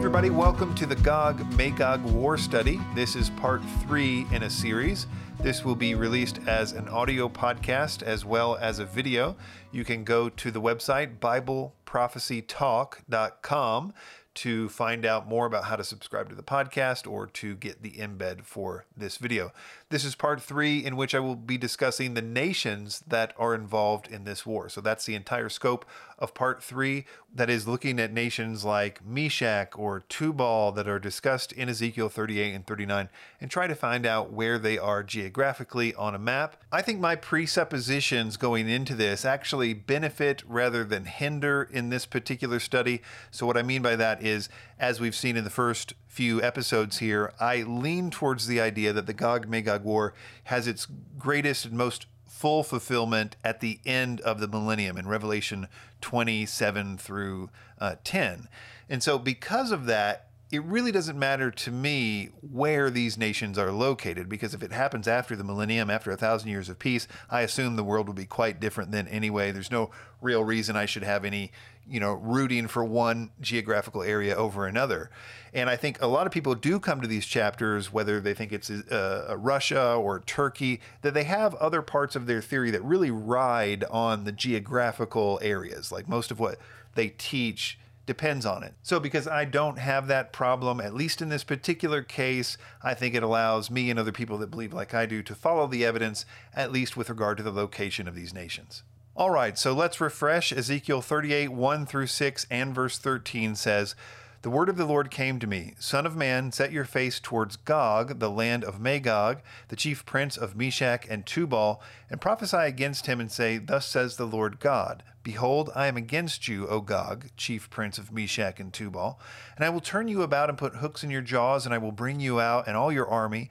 everybody, 0.00 0.30
welcome 0.30 0.74
to 0.74 0.86
the 0.86 0.96
Gog 0.96 1.44
Magog 1.58 2.02
War 2.04 2.38
Study. 2.38 2.80
This 2.94 3.14
is 3.14 3.28
part 3.28 3.60
three 3.82 4.24
in 4.32 4.44
a 4.44 4.48
series. 4.48 5.06
This 5.40 5.62
will 5.62 5.76
be 5.76 5.94
released 5.94 6.38
as 6.46 6.72
an 6.72 6.88
audio 6.88 7.28
podcast 7.28 8.02
as 8.02 8.24
well 8.24 8.56
as 8.56 8.78
a 8.78 8.86
video. 8.86 9.36
You 9.72 9.84
can 9.84 10.04
go 10.04 10.30
to 10.30 10.50
the 10.50 10.58
website 10.58 11.18
BibleProphecyTalk.com 11.18 13.92
to 14.32 14.68
find 14.70 15.04
out 15.04 15.28
more 15.28 15.44
about 15.44 15.64
how 15.64 15.76
to 15.76 15.84
subscribe 15.84 16.30
to 16.30 16.34
the 16.34 16.42
podcast 16.42 17.06
or 17.06 17.26
to 17.26 17.54
get 17.56 17.82
the 17.82 17.90
embed 17.90 18.46
for 18.46 18.86
this 18.96 19.18
video. 19.18 19.52
This 19.90 20.04
is 20.04 20.14
part 20.14 20.40
three, 20.40 20.84
in 20.84 20.94
which 20.94 21.16
I 21.16 21.18
will 21.18 21.34
be 21.34 21.58
discussing 21.58 22.14
the 22.14 22.22
nations 22.22 23.02
that 23.08 23.34
are 23.36 23.56
involved 23.56 24.06
in 24.06 24.22
this 24.22 24.46
war. 24.46 24.68
So 24.68 24.80
that's 24.80 25.04
the 25.04 25.16
entire 25.16 25.48
scope 25.48 25.84
of 26.16 26.32
part 26.32 26.62
three, 26.62 27.06
that 27.34 27.50
is 27.50 27.66
looking 27.66 27.98
at 27.98 28.12
nations 28.12 28.64
like 28.64 29.04
Meshech 29.04 29.76
or 29.76 30.04
Tubal 30.08 30.70
that 30.72 30.86
are 30.86 31.00
discussed 31.00 31.50
in 31.50 31.68
Ezekiel 31.68 32.08
38 32.08 32.54
and 32.54 32.64
39 32.64 33.08
and 33.40 33.50
try 33.50 33.66
to 33.66 33.74
find 33.74 34.06
out 34.06 34.32
where 34.32 34.60
they 34.60 34.78
are 34.78 35.02
geographically 35.02 35.92
on 35.96 36.14
a 36.14 36.20
map. 36.20 36.62
I 36.70 36.82
think 36.82 37.00
my 37.00 37.16
presuppositions 37.16 38.36
going 38.36 38.68
into 38.68 38.94
this 38.94 39.24
actually 39.24 39.74
benefit 39.74 40.44
rather 40.46 40.84
than 40.84 41.04
hinder 41.06 41.68
in 41.68 41.88
this 41.88 42.06
particular 42.06 42.60
study. 42.60 43.02
So, 43.32 43.44
what 43.44 43.56
I 43.56 43.62
mean 43.62 43.82
by 43.82 43.96
that 43.96 44.22
is, 44.22 44.48
as 44.78 45.00
we've 45.00 45.16
seen 45.16 45.36
in 45.36 45.42
the 45.42 45.50
first 45.50 45.94
few 46.10 46.42
episodes 46.42 46.98
here, 46.98 47.32
I 47.38 47.62
lean 47.62 48.10
towards 48.10 48.48
the 48.48 48.60
idea 48.60 48.92
that 48.92 49.06
the 49.06 49.14
Gog 49.14 49.48
Magog 49.48 49.84
War 49.84 50.12
has 50.44 50.66
its 50.66 50.88
greatest 51.16 51.66
and 51.66 51.74
most 51.74 52.06
full 52.26 52.64
fulfillment 52.64 53.36
at 53.44 53.60
the 53.60 53.78
end 53.86 54.20
of 54.22 54.40
the 54.40 54.48
millennium 54.48 54.96
in 54.96 55.06
Revelation 55.06 55.68
27 56.00 56.98
through 56.98 57.48
uh, 57.78 57.94
10. 58.02 58.48
And 58.88 59.04
so, 59.04 59.20
because 59.20 59.70
of 59.70 59.86
that, 59.86 60.29
it 60.50 60.64
really 60.64 60.90
doesn't 60.90 61.18
matter 61.18 61.50
to 61.50 61.70
me 61.70 62.30
where 62.40 62.90
these 62.90 63.16
nations 63.16 63.56
are 63.56 63.70
located 63.70 64.28
because 64.28 64.52
if 64.52 64.62
it 64.64 64.72
happens 64.72 65.06
after 65.06 65.36
the 65.36 65.44
millennium, 65.44 65.90
after 65.90 66.10
a 66.10 66.16
thousand 66.16 66.48
years 66.48 66.68
of 66.68 66.78
peace, 66.78 67.06
I 67.30 67.42
assume 67.42 67.76
the 67.76 67.84
world 67.84 68.08
will 68.08 68.14
be 68.14 68.24
quite 68.24 68.58
different 68.58 68.90
then 68.90 69.06
anyway. 69.06 69.52
There's 69.52 69.70
no 69.70 69.90
real 70.20 70.42
reason 70.42 70.74
I 70.74 70.86
should 70.86 71.04
have 71.04 71.24
any, 71.24 71.52
you 71.86 72.00
know, 72.00 72.14
rooting 72.14 72.66
for 72.66 72.84
one 72.84 73.30
geographical 73.40 74.02
area 74.02 74.34
over 74.34 74.66
another. 74.66 75.10
And 75.54 75.70
I 75.70 75.76
think 75.76 76.02
a 76.02 76.08
lot 76.08 76.26
of 76.26 76.32
people 76.32 76.56
do 76.56 76.80
come 76.80 77.00
to 77.00 77.08
these 77.08 77.26
chapters, 77.26 77.92
whether 77.92 78.20
they 78.20 78.34
think 78.34 78.52
it's 78.52 78.70
uh, 78.70 79.36
Russia 79.38 79.94
or 79.94 80.18
Turkey, 80.18 80.80
that 81.02 81.14
they 81.14 81.24
have 81.24 81.54
other 81.56 81.80
parts 81.80 82.16
of 82.16 82.26
their 82.26 82.42
theory 82.42 82.72
that 82.72 82.82
really 82.82 83.12
ride 83.12 83.84
on 83.88 84.24
the 84.24 84.32
geographical 84.32 85.38
areas. 85.42 85.92
Like 85.92 86.08
most 86.08 86.32
of 86.32 86.40
what 86.40 86.58
they 86.96 87.10
teach 87.10 87.78
depends 88.10 88.44
on 88.44 88.64
it. 88.64 88.74
So, 88.82 88.98
because 88.98 89.28
I 89.28 89.44
don't 89.44 89.78
have 89.78 90.08
that 90.08 90.32
problem, 90.32 90.80
at 90.80 90.94
least 90.94 91.22
in 91.22 91.28
this 91.28 91.44
particular 91.44 92.02
case, 92.02 92.58
I 92.82 92.92
think 92.92 93.14
it 93.14 93.22
allows 93.22 93.70
me 93.70 93.88
and 93.88 94.00
other 94.00 94.10
people 94.10 94.36
that 94.38 94.50
believe 94.50 94.72
like 94.72 94.92
I 94.94 95.06
do 95.06 95.22
to 95.22 95.32
follow 95.32 95.68
the 95.68 95.84
evidence, 95.84 96.26
at 96.52 96.72
least 96.72 96.96
with 96.96 97.08
regard 97.08 97.36
to 97.36 97.44
the 97.44 97.52
location 97.52 98.08
of 98.08 98.16
these 98.16 98.34
nations. 98.34 98.82
All 99.14 99.30
right, 99.30 99.56
so 99.56 99.72
let's 99.72 100.00
refresh. 100.00 100.52
Ezekiel 100.52 101.00
38, 101.00 101.52
1 101.52 101.86
through 101.86 102.08
6, 102.08 102.46
and 102.50 102.74
verse 102.74 102.98
13 102.98 103.54
says, 103.54 103.94
the 104.42 104.50
word 104.50 104.70
of 104.70 104.78
the 104.78 104.86
Lord 104.86 105.10
came 105.10 105.38
to 105.38 105.46
me 105.46 105.74
Son 105.78 106.06
of 106.06 106.16
man, 106.16 106.50
set 106.50 106.72
your 106.72 106.86
face 106.86 107.20
towards 107.20 107.56
Gog, 107.56 108.20
the 108.20 108.30
land 108.30 108.64
of 108.64 108.80
Magog, 108.80 109.42
the 109.68 109.76
chief 109.76 110.06
prince 110.06 110.38
of 110.38 110.56
Meshech 110.56 111.06
and 111.10 111.26
Tubal, 111.26 111.82
and 112.08 112.22
prophesy 112.22 112.56
against 112.56 113.06
him 113.06 113.20
and 113.20 113.30
say, 113.30 113.58
Thus 113.58 113.84
says 113.84 114.16
the 114.16 114.26
Lord 114.26 114.58
God 114.58 115.02
Behold, 115.22 115.68
I 115.74 115.88
am 115.88 115.98
against 115.98 116.48
you, 116.48 116.66
O 116.68 116.80
Gog, 116.80 117.26
chief 117.36 117.68
prince 117.68 117.98
of 117.98 118.12
Meshech 118.12 118.58
and 118.58 118.72
Tubal, 118.72 119.20
and 119.56 119.64
I 119.64 119.68
will 119.68 119.80
turn 119.80 120.08
you 120.08 120.22
about 120.22 120.48
and 120.48 120.56
put 120.56 120.76
hooks 120.76 121.04
in 121.04 121.10
your 121.10 121.20
jaws, 121.20 121.66
and 121.66 121.74
I 121.74 121.78
will 121.78 121.92
bring 121.92 122.18
you 122.18 122.40
out 122.40 122.66
and 122.66 122.76
all 122.76 122.90
your 122.90 123.08
army 123.08 123.50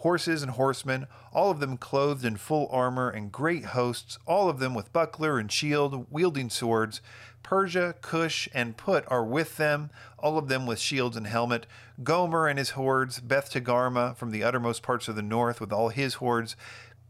horses 0.00 0.42
and 0.42 0.52
horsemen, 0.52 1.06
all 1.32 1.50
of 1.50 1.60
them 1.60 1.76
clothed 1.76 2.24
in 2.24 2.34
full 2.36 2.68
armor 2.70 3.10
and 3.10 3.30
great 3.30 3.66
hosts, 3.66 4.18
all 4.26 4.48
of 4.48 4.58
them 4.58 4.74
with 4.74 4.92
buckler 4.92 5.38
and 5.38 5.52
shield, 5.52 6.06
wielding 6.10 6.48
swords. 6.48 7.02
Persia, 7.42 7.94
Cush, 8.00 8.48
and 8.54 8.76
Put 8.76 9.04
are 9.08 9.24
with 9.24 9.56
them, 9.56 9.90
all 10.18 10.38
of 10.38 10.48
them 10.48 10.66
with 10.66 10.78
shields 10.78 11.16
and 11.16 11.26
helmet. 11.26 11.66
Gomer 12.02 12.46
and 12.46 12.58
his 12.58 12.70
hordes, 12.70 13.20
Beth 13.20 13.50
Togarmah 13.50 14.16
from 14.16 14.30
the 14.30 14.44
uttermost 14.44 14.82
parts 14.82 15.08
of 15.08 15.16
the 15.16 15.22
north 15.22 15.60
with 15.60 15.72
all 15.72 15.88
his 15.88 16.14
hordes, 16.14 16.56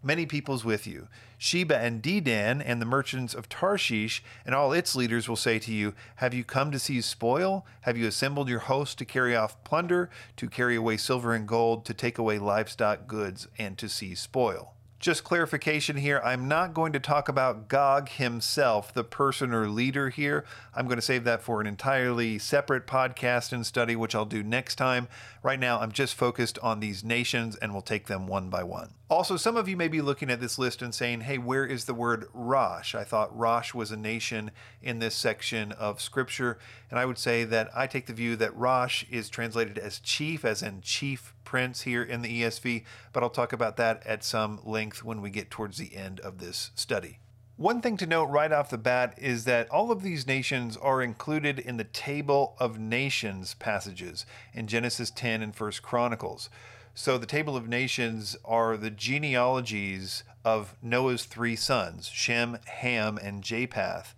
many 0.02 0.26
peoples 0.26 0.64
with 0.64 0.86
you. 0.86 1.08
Sheba 1.36 1.76
and 1.76 2.02
Dedan 2.02 2.62
and 2.64 2.80
the 2.80 2.86
merchants 2.86 3.34
of 3.34 3.48
Tarshish 3.48 4.22
and 4.44 4.54
all 4.54 4.72
its 4.72 4.94
leaders 4.94 5.28
will 5.28 5.36
say 5.36 5.58
to 5.58 5.72
you, 5.72 5.94
Have 6.16 6.34
you 6.34 6.44
come 6.44 6.70
to 6.70 6.78
seize 6.78 7.06
spoil? 7.06 7.66
Have 7.82 7.96
you 7.96 8.06
assembled 8.06 8.48
your 8.48 8.60
host 8.60 8.98
to 8.98 9.04
carry 9.04 9.36
off 9.36 9.62
plunder, 9.64 10.10
to 10.36 10.48
carry 10.48 10.76
away 10.76 10.96
silver 10.96 11.34
and 11.34 11.46
gold, 11.46 11.84
to 11.86 11.94
take 11.94 12.18
away 12.18 12.38
livestock 12.38 13.06
goods, 13.06 13.48
and 13.58 13.76
to 13.78 13.88
seize 13.88 14.20
spoil? 14.20 14.74
Just 15.00 15.24
clarification 15.24 15.96
here 15.96 16.20
I'm 16.22 16.46
not 16.46 16.74
going 16.74 16.92
to 16.92 17.00
talk 17.00 17.30
about 17.30 17.68
Gog 17.68 18.10
himself, 18.10 18.92
the 18.92 19.02
person 19.02 19.54
or 19.54 19.66
leader 19.66 20.10
here. 20.10 20.44
I'm 20.74 20.84
going 20.84 20.98
to 20.98 21.02
save 21.02 21.24
that 21.24 21.42
for 21.42 21.58
an 21.62 21.66
entirely 21.66 22.38
separate 22.38 22.86
podcast 22.86 23.50
and 23.50 23.64
study, 23.64 23.96
which 23.96 24.14
I'll 24.14 24.26
do 24.26 24.42
next 24.42 24.74
time. 24.74 25.08
Right 25.42 25.58
now, 25.58 25.80
I'm 25.80 25.90
just 25.90 26.16
focused 26.16 26.58
on 26.58 26.80
these 26.80 27.02
nations 27.02 27.56
and 27.56 27.72
we'll 27.72 27.80
take 27.80 28.08
them 28.08 28.26
one 28.26 28.50
by 28.50 28.62
one. 28.62 28.92
Also, 29.08 29.38
some 29.38 29.56
of 29.56 29.70
you 29.70 29.76
may 29.76 29.88
be 29.88 30.02
looking 30.02 30.30
at 30.30 30.38
this 30.38 30.58
list 30.58 30.82
and 30.82 30.94
saying, 30.94 31.22
hey, 31.22 31.38
where 31.38 31.64
is 31.64 31.86
the 31.86 31.94
word 31.94 32.26
Rosh? 32.34 32.94
I 32.94 33.04
thought 33.04 33.34
Rosh 33.34 33.72
was 33.72 33.90
a 33.90 33.96
nation 33.96 34.50
in 34.82 34.98
this 34.98 35.14
section 35.14 35.72
of 35.72 36.02
scripture. 36.02 36.58
And 36.90 36.98
I 36.98 37.06
would 37.06 37.18
say 37.18 37.44
that 37.44 37.70
I 37.74 37.86
take 37.86 38.04
the 38.04 38.12
view 38.12 38.36
that 38.36 38.54
Rosh 38.54 39.04
is 39.10 39.30
translated 39.30 39.78
as 39.78 39.98
chief, 39.98 40.44
as 40.44 40.62
in 40.62 40.82
chief 40.82 41.32
prince 41.44 41.82
here 41.82 42.02
in 42.02 42.22
the 42.22 42.42
ESV, 42.42 42.84
but 43.12 43.22
I'll 43.22 43.30
talk 43.30 43.52
about 43.52 43.76
that 43.76 44.06
at 44.06 44.24
some 44.24 44.60
length 44.64 45.04
when 45.04 45.20
we 45.20 45.30
get 45.30 45.50
towards 45.50 45.78
the 45.78 45.96
end 45.96 46.20
of 46.20 46.38
this 46.38 46.70
study. 46.74 47.18
One 47.56 47.82
thing 47.82 47.98
to 47.98 48.06
note 48.06 48.30
right 48.30 48.50
off 48.52 48.70
the 48.70 48.78
bat 48.78 49.14
is 49.18 49.44
that 49.44 49.68
all 49.68 49.92
of 49.92 50.02
these 50.02 50.26
nations 50.26 50.78
are 50.78 51.02
included 51.02 51.58
in 51.58 51.76
the 51.76 51.84
table 51.84 52.56
of 52.58 52.78
nations 52.78 53.52
passages 53.52 54.24
in 54.54 54.66
Genesis 54.66 55.10
10 55.10 55.42
and 55.42 55.54
1 55.54 55.72
Chronicles. 55.82 56.48
So 56.94 57.18
the 57.18 57.26
table 57.26 57.56
of 57.56 57.68
nations 57.68 58.34
are 58.46 58.78
the 58.78 58.90
genealogies 58.90 60.24
of 60.42 60.74
Noah's 60.82 61.26
three 61.26 61.54
sons, 61.54 62.08
Shem, 62.08 62.58
Ham, 62.66 63.18
and 63.22 63.42
Japheth. 63.42 64.14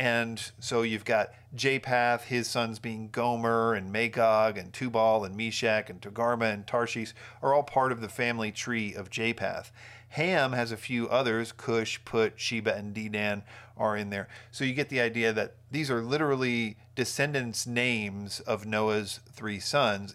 And 0.00 0.42
so 0.60 0.80
you've 0.80 1.04
got 1.04 1.34
Japheth, 1.54 2.24
his 2.24 2.48
sons 2.48 2.78
being 2.78 3.10
Gomer 3.10 3.74
and 3.74 3.92
Magog 3.92 4.56
and 4.56 4.72
Tubal 4.72 5.26
and 5.26 5.36
Meshech 5.36 5.90
and 5.90 6.00
Togarmah 6.00 6.54
and 6.54 6.66
Tarshish 6.66 7.12
are 7.42 7.52
all 7.52 7.62
part 7.62 7.92
of 7.92 8.00
the 8.00 8.08
family 8.08 8.50
tree 8.50 8.94
of 8.94 9.10
Japheth. 9.10 9.70
Ham 10.08 10.52
has 10.52 10.72
a 10.72 10.78
few 10.78 11.06
others, 11.10 11.52
Cush, 11.52 12.02
Put, 12.06 12.40
Sheba, 12.40 12.74
and 12.74 12.94
Dedan 12.94 13.42
are 13.76 13.94
in 13.94 14.08
there. 14.08 14.28
So 14.50 14.64
you 14.64 14.72
get 14.72 14.88
the 14.88 15.02
idea 15.02 15.34
that 15.34 15.56
these 15.70 15.90
are 15.90 16.00
literally 16.00 16.78
descendants' 16.94 17.66
names 17.66 18.40
of 18.40 18.64
Noah's 18.64 19.20
three 19.30 19.60
sons. 19.60 20.14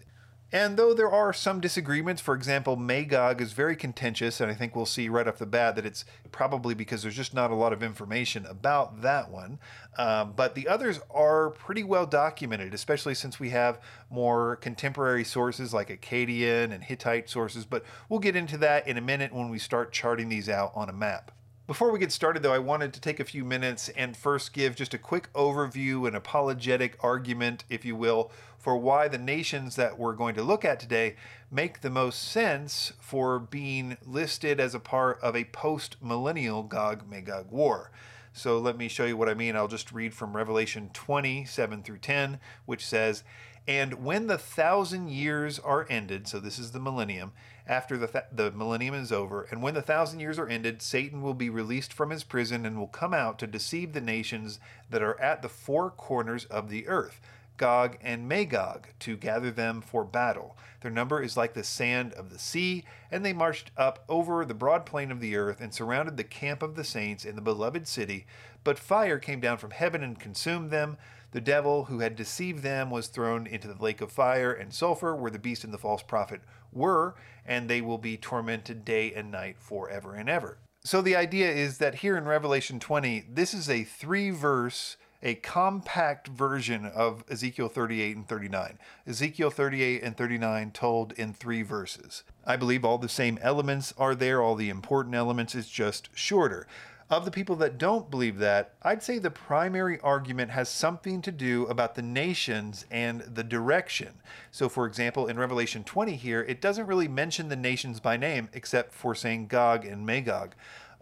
And 0.56 0.78
though 0.78 0.94
there 0.94 1.10
are 1.10 1.34
some 1.34 1.60
disagreements, 1.60 2.22
for 2.22 2.34
example, 2.34 2.76
Magog 2.76 3.42
is 3.42 3.52
very 3.52 3.76
contentious, 3.76 4.40
and 4.40 4.50
I 4.50 4.54
think 4.54 4.74
we'll 4.74 4.86
see 4.86 5.06
right 5.10 5.28
off 5.28 5.36
the 5.36 5.44
bat 5.44 5.76
that 5.76 5.84
it's 5.84 6.06
probably 6.32 6.72
because 6.72 7.02
there's 7.02 7.14
just 7.14 7.34
not 7.34 7.50
a 7.50 7.54
lot 7.54 7.74
of 7.74 7.82
information 7.82 8.46
about 8.46 9.02
that 9.02 9.30
one. 9.30 9.58
Um, 9.98 10.32
but 10.34 10.54
the 10.54 10.66
others 10.66 10.98
are 11.10 11.50
pretty 11.50 11.84
well 11.84 12.06
documented, 12.06 12.72
especially 12.72 13.14
since 13.14 13.38
we 13.38 13.50
have 13.50 13.78
more 14.08 14.56
contemporary 14.56 15.24
sources 15.24 15.74
like 15.74 15.90
Akkadian 15.90 16.72
and 16.72 16.82
Hittite 16.82 17.28
sources. 17.28 17.66
But 17.66 17.84
we'll 18.08 18.20
get 18.20 18.34
into 18.34 18.56
that 18.56 18.88
in 18.88 18.96
a 18.96 19.02
minute 19.02 19.34
when 19.34 19.50
we 19.50 19.58
start 19.58 19.92
charting 19.92 20.30
these 20.30 20.48
out 20.48 20.72
on 20.74 20.88
a 20.88 20.94
map. 20.94 21.32
Before 21.66 21.90
we 21.90 21.98
get 21.98 22.12
started, 22.12 22.44
though, 22.44 22.52
I 22.52 22.60
wanted 22.60 22.92
to 22.92 23.00
take 23.00 23.18
a 23.18 23.24
few 23.24 23.44
minutes 23.44 23.88
and 23.96 24.16
first 24.16 24.52
give 24.52 24.76
just 24.76 24.94
a 24.94 24.98
quick 24.98 25.32
overview, 25.32 26.06
an 26.06 26.14
apologetic 26.14 26.96
argument, 27.00 27.64
if 27.68 27.84
you 27.84 27.96
will, 27.96 28.30
for 28.56 28.76
why 28.76 29.08
the 29.08 29.18
nations 29.18 29.74
that 29.74 29.98
we're 29.98 30.12
going 30.12 30.36
to 30.36 30.44
look 30.44 30.64
at 30.64 30.78
today 30.78 31.16
make 31.50 31.80
the 31.80 31.90
most 31.90 32.22
sense 32.22 32.92
for 33.00 33.40
being 33.40 33.96
listed 34.06 34.60
as 34.60 34.76
a 34.76 34.78
part 34.78 35.18
of 35.20 35.34
a 35.34 35.42
post 35.46 35.96
millennial 36.00 36.62
Gog 36.62 37.10
Magog 37.10 37.50
war. 37.50 37.90
So 38.32 38.58
let 38.58 38.78
me 38.78 38.86
show 38.86 39.04
you 39.04 39.16
what 39.16 39.28
I 39.28 39.34
mean. 39.34 39.56
I'll 39.56 39.66
just 39.66 39.90
read 39.90 40.14
from 40.14 40.36
Revelation 40.36 40.90
20, 40.92 41.46
7 41.46 41.82
through 41.82 41.98
10, 41.98 42.38
which 42.66 42.86
says, 42.86 43.24
And 43.66 44.04
when 44.04 44.28
the 44.28 44.38
thousand 44.38 45.08
years 45.08 45.58
are 45.58 45.84
ended, 45.90 46.28
so 46.28 46.38
this 46.38 46.60
is 46.60 46.70
the 46.70 46.78
millennium, 46.78 47.32
after 47.66 47.96
the, 47.96 48.06
th- 48.06 48.24
the 48.32 48.50
millennium 48.52 48.94
is 48.94 49.10
over. 49.12 49.42
And 49.50 49.62
when 49.62 49.74
the 49.74 49.82
thousand 49.82 50.20
years 50.20 50.38
are 50.38 50.48
ended, 50.48 50.82
Satan 50.82 51.22
will 51.22 51.34
be 51.34 51.50
released 51.50 51.92
from 51.92 52.10
his 52.10 52.24
prison 52.24 52.64
and 52.64 52.78
will 52.78 52.86
come 52.86 53.12
out 53.12 53.38
to 53.40 53.46
deceive 53.46 53.92
the 53.92 54.00
nations 54.00 54.60
that 54.90 55.02
are 55.02 55.20
at 55.20 55.42
the 55.42 55.48
four 55.48 55.90
corners 55.90 56.44
of 56.46 56.70
the 56.70 56.86
earth. 56.86 57.20
Gog 57.56 57.96
and 58.00 58.28
Magog 58.28 58.88
to 59.00 59.16
gather 59.16 59.50
them 59.50 59.80
for 59.80 60.04
battle. 60.04 60.56
Their 60.80 60.90
number 60.90 61.22
is 61.22 61.36
like 61.36 61.54
the 61.54 61.64
sand 61.64 62.12
of 62.14 62.30
the 62.30 62.38
sea, 62.38 62.84
and 63.10 63.24
they 63.24 63.32
marched 63.32 63.70
up 63.76 64.04
over 64.08 64.44
the 64.44 64.54
broad 64.54 64.86
plain 64.86 65.10
of 65.10 65.20
the 65.20 65.36
earth 65.36 65.60
and 65.60 65.72
surrounded 65.72 66.16
the 66.16 66.24
camp 66.24 66.62
of 66.62 66.74
the 66.74 66.84
saints 66.84 67.24
in 67.24 67.36
the 67.36 67.42
beloved 67.42 67.88
city. 67.88 68.26
But 68.64 68.78
fire 68.78 69.18
came 69.18 69.40
down 69.40 69.58
from 69.58 69.70
heaven 69.70 70.02
and 70.02 70.18
consumed 70.18 70.70
them. 70.70 70.96
The 71.32 71.40
devil 71.40 71.86
who 71.86 72.00
had 72.00 72.16
deceived 72.16 72.62
them 72.62 72.90
was 72.90 73.08
thrown 73.08 73.46
into 73.46 73.68
the 73.68 73.82
lake 73.82 74.00
of 74.00 74.12
fire 74.12 74.52
and 74.52 74.72
sulfur, 74.72 75.14
where 75.14 75.30
the 75.30 75.38
beast 75.38 75.64
and 75.64 75.72
the 75.72 75.78
false 75.78 76.02
prophet 76.02 76.40
were, 76.72 77.14
and 77.44 77.68
they 77.68 77.80
will 77.80 77.98
be 77.98 78.16
tormented 78.16 78.84
day 78.84 79.12
and 79.12 79.30
night 79.30 79.56
forever 79.58 80.14
and 80.14 80.28
ever. 80.28 80.58
So 80.86 81.02
the 81.02 81.16
idea 81.16 81.50
is 81.50 81.78
that 81.78 81.96
here 81.96 82.16
in 82.16 82.26
Revelation 82.26 82.78
20, 82.78 83.26
this 83.28 83.52
is 83.52 83.68
a 83.68 83.82
three 83.82 84.30
verse 84.30 84.96
a 85.26 85.34
compact 85.34 86.28
version 86.28 86.86
of 86.86 87.24
Ezekiel 87.28 87.68
38 87.68 88.14
and 88.14 88.28
39. 88.28 88.78
Ezekiel 89.08 89.50
38 89.50 90.00
and 90.04 90.16
39 90.16 90.70
told 90.70 91.12
in 91.14 91.34
three 91.34 91.62
verses. 91.62 92.22
I 92.46 92.54
believe 92.54 92.84
all 92.84 92.96
the 92.96 93.08
same 93.08 93.36
elements 93.42 93.92
are 93.98 94.14
there, 94.14 94.40
all 94.40 94.54
the 94.54 94.70
important 94.70 95.16
elements, 95.16 95.56
it's 95.56 95.68
just 95.68 96.10
shorter. 96.14 96.68
Of 97.10 97.24
the 97.24 97.32
people 97.32 97.56
that 97.56 97.76
don't 97.76 98.08
believe 98.08 98.38
that, 98.38 98.74
I'd 98.82 99.02
say 99.02 99.18
the 99.18 99.32
primary 99.32 99.98
argument 100.00 100.52
has 100.52 100.68
something 100.68 101.20
to 101.22 101.32
do 101.32 101.66
about 101.66 101.96
the 101.96 102.02
nations 102.02 102.86
and 102.88 103.22
the 103.22 103.44
direction. 103.44 104.14
So, 104.52 104.68
for 104.68 104.86
example, 104.86 105.26
in 105.26 105.40
Revelation 105.40 105.82
20 105.82 106.14
here, 106.14 106.42
it 106.42 106.60
doesn't 106.60 106.86
really 106.86 107.08
mention 107.08 107.48
the 107.48 107.56
nations 107.56 107.98
by 107.98 108.16
name 108.16 108.48
except 108.52 108.92
for 108.92 109.16
saying 109.16 109.48
Gog 109.48 109.84
and 109.84 110.06
Magog. 110.06 110.54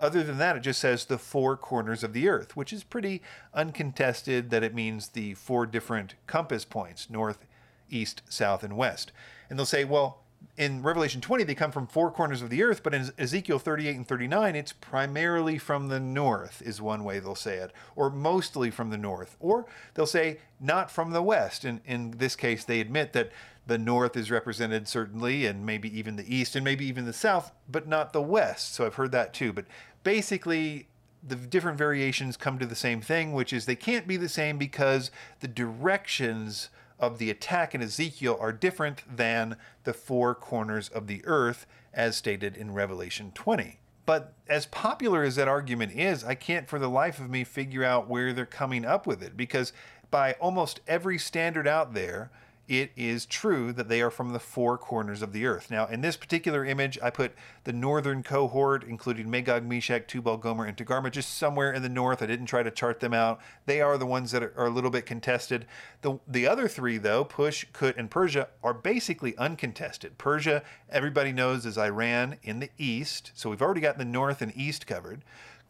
Other 0.04 0.22
than 0.22 0.36
that, 0.36 0.54
it 0.54 0.60
just 0.60 0.82
says 0.82 1.06
the 1.06 1.16
four 1.16 1.56
corners 1.56 2.04
of 2.04 2.12
the 2.12 2.28
earth, 2.28 2.54
which 2.54 2.74
is 2.74 2.84
pretty 2.84 3.22
uncontested 3.54 4.50
that 4.50 4.62
it 4.62 4.74
means 4.74 5.08
the 5.08 5.32
four 5.32 5.64
different 5.64 6.14
compass 6.26 6.66
points 6.66 7.08
north, 7.08 7.46
east, 7.88 8.20
south, 8.28 8.62
and 8.62 8.76
west. 8.76 9.12
And 9.48 9.58
they'll 9.58 9.64
say, 9.64 9.84
well, 9.84 10.20
in 10.58 10.82
Revelation 10.82 11.22
20, 11.22 11.44
they 11.44 11.54
come 11.54 11.72
from 11.72 11.86
four 11.86 12.10
corners 12.10 12.42
of 12.42 12.50
the 12.50 12.62
earth, 12.62 12.82
but 12.82 12.92
in 12.92 13.10
Ezekiel 13.16 13.58
38 13.58 13.96
and 13.96 14.06
39, 14.06 14.54
it's 14.54 14.74
primarily 14.74 15.56
from 15.56 15.88
the 15.88 16.00
north, 16.00 16.60
is 16.60 16.82
one 16.82 17.02
way 17.02 17.18
they'll 17.18 17.34
say 17.34 17.56
it, 17.56 17.72
or 17.96 18.10
mostly 18.10 18.70
from 18.70 18.90
the 18.90 18.98
north. 18.98 19.36
Or 19.40 19.64
they'll 19.94 20.06
say, 20.06 20.38
not 20.60 20.90
from 20.90 21.12
the 21.12 21.22
west. 21.22 21.64
And 21.64 21.80
in 21.86 22.12
this 22.18 22.36
case, 22.36 22.62
they 22.62 22.80
admit 22.80 23.14
that 23.14 23.32
the 23.66 23.78
north 23.78 24.16
is 24.16 24.30
represented 24.30 24.86
certainly, 24.86 25.46
and 25.46 25.64
maybe 25.64 25.98
even 25.98 26.16
the 26.16 26.34
east, 26.34 26.54
and 26.54 26.64
maybe 26.64 26.84
even 26.84 27.06
the 27.06 27.12
south, 27.12 27.50
but 27.68 27.88
not 27.88 28.12
the 28.12 28.22
west. 28.22 28.74
So 28.74 28.84
I've 28.84 28.94
heard 28.96 29.12
that 29.12 29.32
too. 29.32 29.52
But 29.52 29.64
basically, 30.04 30.88
the 31.26 31.34
different 31.36 31.78
variations 31.78 32.36
come 32.36 32.58
to 32.58 32.66
the 32.66 32.76
same 32.76 33.00
thing, 33.00 33.32
which 33.32 33.52
is 33.52 33.66
they 33.66 33.74
can't 33.74 34.06
be 34.06 34.16
the 34.16 34.28
same 34.28 34.58
because 34.58 35.10
the 35.40 35.48
directions 35.48 36.68
of 37.00 37.18
the 37.18 37.30
attack 37.30 37.74
in 37.74 37.82
Ezekiel 37.82 38.36
are 38.40 38.52
different 38.52 39.02
than 39.16 39.56
the 39.84 39.92
four 39.92 40.34
corners 40.34 40.88
of 40.88 41.06
the 41.06 41.22
earth, 41.24 41.66
as 41.92 42.16
stated 42.16 42.56
in 42.56 42.72
Revelation 42.72 43.32
20. 43.34 43.80
But 44.06 44.34
as 44.48 44.66
popular 44.66 45.22
as 45.22 45.36
that 45.36 45.48
argument 45.48 45.92
is, 45.92 46.24
I 46.24 46.34
can't 46.34 46.68
for 46.68 46.78
the 46.78 46.90
life 46.90 47.18
of 47.18 47.30
me 47.30 47.42
figure 47.42 47.84
out 47.84 48.08
where 48.08 48.32
they're 48.32 48.46
coming 48.46 48.84
up 48.84 49.06
with 49.06 49.22
it 49.22 49.36
because 49.36 49.72
by 50.10 50.34
almost 50.34 50.80
every 50.86 51.18
standard 51.18 51.66
out 51.66 51.94
there, 51.94 52.30
it 52.69 52.93
is 52.96 53.26
true 53.26 53.72
that 53.72 53.88
they 53.88 54.00
are 54.00 54.11
from 54.11 54.32
the 54.32 54.38
four 54.38 54.78
corners 54.78 55.22
of 55.22 55.32
the 55.32 55.46
earth. 55.46 55.70
Now, 55.70 55.87
in 55.87 56.00
this 56.00 56.16
particular 56.16 56.64
image, 56.64 56.99
I 57.02 57.11
put 57.11 57.32
the 57.64 57.72
northern 57.72 58.22
cohort, 58.22 58.84
including 58.84 59.31
Magog, 59.31 59.64
Meshech, 59.64 60.08
Tubal, 60.08 60.38
Gomer, 60.38 60.64
and 60.64 60.76
Togarmah, 60.76 61.11
just 61.11 61.37
somewhere 61.37 61.72
in 61.72 61.82
the 61.82 61.88
north. 61.88 62.22
I 62.22 62.26
didn't 62.26 62.46
try 62.46 62.62
to 62.62 62.70
chart 62.70 63.00
them 63.00 63.14
out. 63.14 63.40
They 63.66 63.81
are 63.81 63.99
the 63.99 64.06
ones 64.06 64.31
that 64.31 64.43
are, 64.43 64.52
a 64.56 64.70
little 64.70 64.90
bit 64.90 65.06
contested. 65.06 65.66
The, 66.02 66.19
the 66.26 66.46
other 66.46 66.69
three, 66.69 66.99
though, 66.99 67.25
Push, 67.25 67.66
Kut, 67.72 67.96
and 67.96 68.11
Persia, 68.11 68.49
are 68.62 68.75
basically 68.75 69.37
uncontested. 69.37 70.19
Persia, 70.19 70.62
everybody 70.88 71.32
knows, 71.32 71.66
is 71.66 71.78
Iran 71.78 72.38
in 72.43 72.61
the 72.61 72.70
east, 72.78 73.32
so 73.34 73.50
we've 73.50 73.62
already 73.62 73.81
got 73.81 73.99
the 73.99 74.05
north 74.05 74.40
and 74.43 74.52
east 74.56 74.87
covered. 74.87 75.22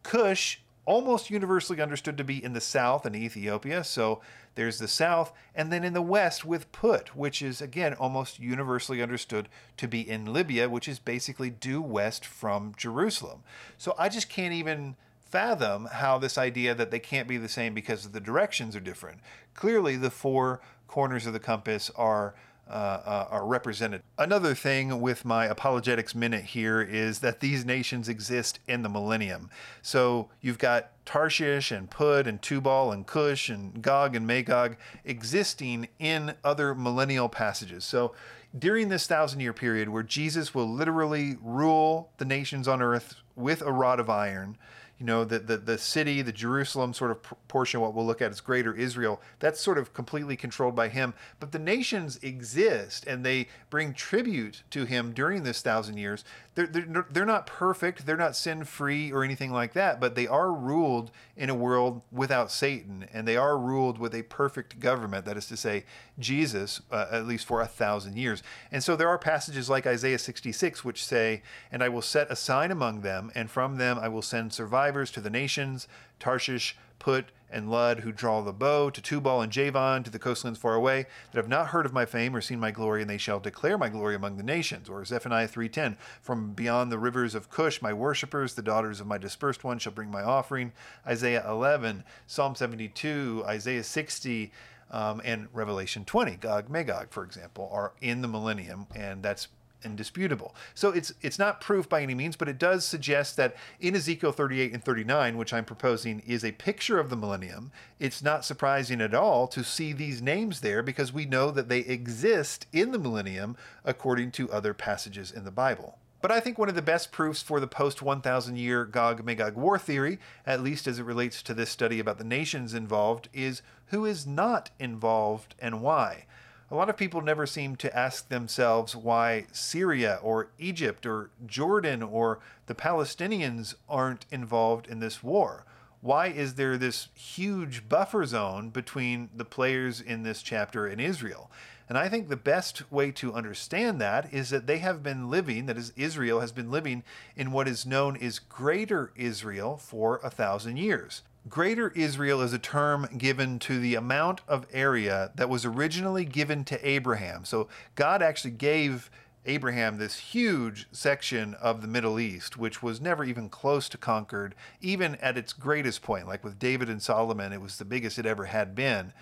Cush, 0.03 0.61
almost 0.87 1.31
universally 1.31 1.81
understood 1.81 2.17
to 2.19 2.25
be 2.25 2.43
in 2.43 2.53
the 2.53 2.61
south 2.61 3.07
in 3.07 3.15
Ethiopia. 3.15 3.85
So 3.85 4.21
there's 4.55 4.79
the 4.79 4.89
south, 4.89 5.33
and 5.55 5.73
then 5.73 5.85
in 5.85 5.93
the 5.93 6.03
west 6.03 6.45
with 6.45 6.71
Put, 6.73 7.17
which 7.17 7.43
is 7.43 7.61
again 7.61 7.95
almost 7.95 8.39
universally 8.39 9.03
understood 9.03 9.49
to 9.79 9.89
be 9.89 10.09
in 10.09 10.33
Libya, 10.33 10.69
which 10.69 10.89
is 10.89 10.99
basically 10.99 11.51
due 11.51 11.83
west 11.83 12.25
from 12.25 12.75
Jerusalem. 12.77 13.43
So 13.79 13.95
I 13.99 14.09
just 14.09 14.29
can't 14.29 14.55
even 14.55 14.97
fathom 15.25 15.87
how 15.87 16.19
this 16.19 16.39
idea 16.39 16.75
that 16.75 16.93
they 16.93 17.01
can't 17.01 17.27
be 17.27 17.37
the 17.37 17.49
same 17.49 17.75
because 17.75 18.11
the 18.11 18.21
directions 18.21 18.77
are 18.77 18.81
different. 18.81 19.19
Clearly, 19.55 19.97
the 19.97 20.11
four 20.11 20.61
corners 20.87 21.27
of 21.27 21.33
the 21.33 21.41
compass 21.41 21.91
are 21.97 22.35
uh, 22.69 22.73
uh, 22.73 23.29
are 23.31 23.47
represented. 23.47 24.03
Another 24.19 24.55
thing 24.55 25.01
with 25.01 25.25
my 25.25 25.47
apologetics 25.47 26.15
minute 26.15 26.45
here 26.45 26.81
is 26.81 27.19
that 27.19 27.41
these 27.41 27.65
nations 27.65 28.09
exist 28.09 28.59
in 28.67 28.83
the 28.83 28.89
millennium. 28.89 29.51
So 29.83 30.31
you've 30.41 30.59
got 30.59 30.91
Tarshish 31.05 31.71
and 31.71 31.91
Pud 31.91 32.27
and 32.27 32.41
Tubal 32.41 32.91
and 32.91 33.07
Cush 33.07 33.49
and 33.49 33.83
Gog 33.83 34.17
and 34.17 34.27
Magog 34.27 34.77
existing 35.05 35.89
in 35.99 36.35
other 36.43 36.75
millennial 36.75 37.29
passages. 37.29 37.85
So 37.85 38.15
during 38.57 38.89
this 38.89 39.07
thousand 39.07 39.41
year 39.41 39.53
period 39.53 39.89
where 39.89 40.03
Jesus 40.03 40.55
will 40.55 40.69
literally 40.69 41.37
rule 41.43 42.13
the 42.19 42.25
nations 42.25 42.69
on 42.69 42.81
earth 42.81 43.17
with 43.37 43.63
a 43.63 43.73
rod 43.73 44.01
of 44.01 44.09
iron, 44.09 44.57
you 45.05 45.09
know, 45.09 45.23
the, 45.23 45.39
the, 45.39 45.59
the 45.59 45.77
city, 45.77 46.23
the 46.23 46.33
Jerusalem 46.33 46.95
sort 46.95 47.11
of 47.11 47.23
portion, 47.47 47.83
what 47.83 47.93
we'll 47.93 48.07
look 48.07 48.23
at 48.23 48.31
is 48.31 48.41
greater 48.41 48.75
Israel, 48.75 49.21
that's 49.39 49.61
sort 49.61 49.77
of 49.77 49.93
completely 49.93 50.35
controlled 50.35 50.75
by 50.75 50.89
him. 50.89 51.13
But 51.41 51.53
the 51.53 51.59
nations 51.59 52.19
exist 52.23 53.07
and 53.07 53.23
they 53.23 53.49
bring 53.69 53.93
tribute 53.93 54.63
to 54.71 54.87
him 54.87 55.13
during 55.13 55.43
this 55.43 55.61
thousand 55.61 55.99
years. 55.99 56.25
They're, 56.55 56.67
they're, 56.67 57.07
they're 57.11 57.25
not 57.25 57.47
perfect, 57.47 58.07
they're 58.07 58.17
not 58.17 58.37
sin 58.37 58.65
free 58.65 59.11
or 59.13 59.25
anything 59.25 59.51
like 59.51 59.73
that, 59.73 60.01
but 60.01 60.15
they 60.15 60.27
are 60.27 60.53
ruled 60.53 61.11
in 61.37 61.51
a 61.51 61.55
world 61.55 62.03
without 62.13 62.51
Satan 62.51 63.07
and 63.13 63.27
they 63.27 63.37
are 63.37 63.59
ruled 63.59 63.99
with 63.99 64.15
a 64.15 64.23
perfect 64.23 64.79
government, 64.79 65.25
that 65.25 65.37
is 65.37 65.47
to 65.47 65.57
say, 65.57 65.85
Jesus, 66.19 66.81
uh, 66.93 67.07
at 67.11 67.27
least 67.27 67.47
for 67.47 67.61
a 67.61 67.67
thousand 67.67 68.17
years. 68.17 68.43
And 68.71 68.85
so 68.85 68.95
there 68.95 69.09
are 69.09 69.19
passages 69.19 69.69
like 69.69 69.87
Isaiah 69.87 70.19
66 70.19 70.85
which 70.85 71.05
say, 71.05 71.43
And 71.73 71.83
I 71.83 71.89
will 71.89 72.03
set 72.03 72.31
a 72.31 72.37
sign 72.37 72.71
among 72.71 73.01
them, 73.01 73.33
and 73.35 73.51
from 73.51 73.77
them 73.77 73.99
I 73.99 74.09
will 74.09 74.23
send 74.23 74.53
survivors 74.53 75.11
to 75.13 75.21
the 75.21 75.31
nations, 75.31 75.89
Tarshish, 76.21 76.77
Put, 77.01 77.27
and 77.55 77.71
Lud, 77.71 78.01
who 78.01 78.11
draw 78.13 78.43
the 78.43 78.53
bow, 78.53 78.91
to 78.91 79.01
Tubal 79.01 79.41
and 79.41 79.53
Javan, 79.53 80.03
to 80.03 80.11
the 80.11 80.19
coastlands 80.19 80.59
far 80.59 80.75
away, 80.75 81.07
that 81.31 81.39
have 81.39 81.49
not 81.49 81.69
heard 81.69 81.87
of 81.87 81.93
my 81.93 82.05
fame 82.05 82.35
or 82.35 82.41
seen 82.41 82.59
my 82.59 82.73
glory, 82.73 83.01
and 83.01 83.09
they 83.09 83.17
shall 83.17 83.39
declare 83.39 83.79
my 83.79 83.89
glory 83.89 84.17
among 84.17 84.37
the 84.37 84.43
nations. 84.43 84.89
Or 84.89 85.05
Zephaniah 85.05 85.49
3.10, 85.49 85.97
from 86.21 86.53
beyond 86.53 86.91
the 86.91 86.99
rivers 86.99 87.35
of 87.35 87.51
Cush, 87.51 87.81
my 87.81 87.93
worshippers, 87.93 88.55
the 88.55 88.63
daughters 88.63 89.01
of 89.01 89.07
my 89.07 89.19
dispersed 89.19 89.63
ones, 89.63 89.83
shall 89.83 89.93
bring 89.93 90.11
my 90.11 90.23
offering. 90.23 90.73
Isaiah 91.07 91.49
11, 91.49 92.03
Psalm 92.27 92.57
72, 92.57 93.45
Isaiah 93.47 93.85
60, 93.85 94.53
um, 94.91 95.23
and 95.25 95.49
Revelation 95.53 96.05
20, 96.05 96.37
Gog, 96.37 96.69
Magog, 96.69 97.11
for 97.11 97.25
example, 97.25 97.71
are 97.73 97.93
in 98.01 98.21
the 98.21 98.29
millennium, 98.29 98.87
and 98.95 99.23
that's 99.23 99.49
indisputable. 99.85 100.55
So 100.75 100.91
it's 100.91 101.13
it's 101.21 101.39
not 101.39 101.61
proof 101.61 101.89
by 101.89 102.03
any 102.03 102.15
means, 102.15 102.37
but 102.37 102.49
it 102.49 102.59
does 102.59 102.85
suggest 102.85 103.37
that 103.37 103.57
in 103.81 103.95
Ezekiel 103.95 104.33
38 104.33 104.73
and 104.73 104.85
39, 104.85 105.37
which 105.37 105.53
I'm 105.53 105.65
proposing 105.65 106.21
is 106.21 106.45
a 106.45 106.53
picture 106.53 106.99
of 106.99 107.11
the 107.11 107.17
millennium, 107.17 107.73
it's 107.99 108.23
not 108.23 108.45
surprising 108.45 109.01
at 109.01 109.15
all 109.15 109.47
to 109.49 109.65
see 109.65 109.93
these 109.93 110.23
names 110.23 110.61
there 110.61 110.83
because 110.83 111.13
we 111.13 111.27
know 111.27 111.51
that 111.51 111.69
they 111.69 111.81
exist 111.81 112.67
in 112.73 112.93
the 112.93 112.99
millennium 112.99 113.57
according 113.85 114.31
to 114.33 114.51
other 114.51 114.75
passages 114.75 115.31
in 115.31 115.45
the 115.45 115.51
Bible. 115.51 115.99
But 116.25 116.31
I 116.31 116.41
think 116.41 116.57
one 116.57 116.71
of 116.71 116.75
the 116.75 116.81
best 116.81 117.13
proofs 117.13 117.43
for 117.43 117.61
the 117.61 117.67
post 117.67 118.01
1000 118.01 118.57
year 118.57 118.87
Gog 118.87 119.23
Magog 119.25 119.57
war 119.57 119.79
theory, 119.79 120.19
at 120.47 120.63
least 120.63 120.87
as 120.87 120.99
it 120.99 121.05
relates 121.05 121.43
to 121.43 121.53
this 121.53 121.69
study 121.69 122.01
about 122.01 122.17
the 122.17 122.25
nations 122.25 122.73
involved, 122.73 123.29
is 123.35 123.61
who 123.89 124.07
is 124.07 124.27
not 124.27 124.71
involved 124.79 125.55
and 125.59 125.83
why 125.83 126.25
a 126.71 126.75
lot 126.75 126.89
of 126.89 126.97
people 126.97 127.21
never 127.21 127.47
seem 127.47 127.77
to 127.77 127.97
ask 127.97 128.29
themselves 128.29 128.97
why 128.97 129.47
Syria 129.53 130.19
or 130.23 130.49
Egypt 130.59 131.05
or 131.05 131.31
Jordan 131.47 132.03
or 132.03 132.41
the 132.67 132.75
Palestinians 132.75 133.75
aren't 133.89 134.27
involved 134.31 134.87
in 134.87 135.01
this 135.01 135.23
war. 135.23 135.65
Why 136.01 136.29
is 136.29 136.55
there 136.55 136.77
this 136.77 137.09
huge 137.15 137.89
buffer 137.89 138.27
zone 138.27 138.71
between 138.71 139.31
the 139.35 139.45
players 139.45 140.01
in 140.01 140.23
this 140.23 140.43
chapter 140.43 140.87
and 140.87 141.01
Israel? 141.01 141.51
And 141.89 141.99
I 141.99 142.09
think 142.09 142.29
the 142.29 142.37
best 142.37 142.91
way 142.91 143.11
to 143.13 143.35
understand 143.35 144.01
that 144.01 144.33
is 144.33 144.51
that 144.51 144.67
they 144.67 144.79
have 144.79 145.03
been 145.03 145.31
living, 145.31 145.67
that 145.67 145.77
is, 145.77 145.93
Israel 145.97 146.41
has 146.41 146.53
been 146.53 146.71
living 146.71 147.05
in 147.37 147.53
what 147.53 147.69
is 147.69 147.85
known 147.85 148.17
as 148.17 148.39
Greater 148.39 149.13
Israel 149.17 149.77
for 149.77 150.19
a 150.23 150.31
thousand 150.31 150.79
years. 150.79 151.23
Greater 151.49 151.91
Israel 151.91 152.41
is 152.41 152.55
a 152.55 152.59
term 152.59 153.07
given 153.19 153.59
to 153.59 153.79
the 153.79 153.95
amount 153.95 154.41
of 154.49 154.67
area 154.73 155.31
that 155.35 155.51
was 155.51 155.67
originally 155.67 156.25
given 156.25 156.65
to 156.65 156.89
Abraham. 156.89 157.45
So 157.45 157.69
God 157.97 158.23
actually 158.23 158.53
gave 158.53 159.11
Abraham 159.45 159.99
this 159.99 160.17
huge 160.17 160.87
section 160.91 161.53
of 161.55 161.83
the 161.83 161.87
Middle 161.87 162.19
East, 162.19 162.57
which 162.57 162.83
was 162.83 162.99
never 162.99 163.25
even 163.25 163.51
close 163.51 163.91
to 163.91 163.99
conquered, 163.99 164.55
even 164.81 165.17
at 165.17 165.37
its 165.37 165.53
greatest 165.53 166.01
point. 166.01 166.27
Like 166.27 166.43
with 166.43 166.59
David 166.59 166.89
and 166.89 167.03
Solomon, 167.03 167.53
it 167.53 167.61
was 167.61 167.77
the 167.77 167.85
biggest 167.85 168.19
it 168.19 168.25
ever 168.25 168.47
had 168.47 168.75
been 168.75 169.13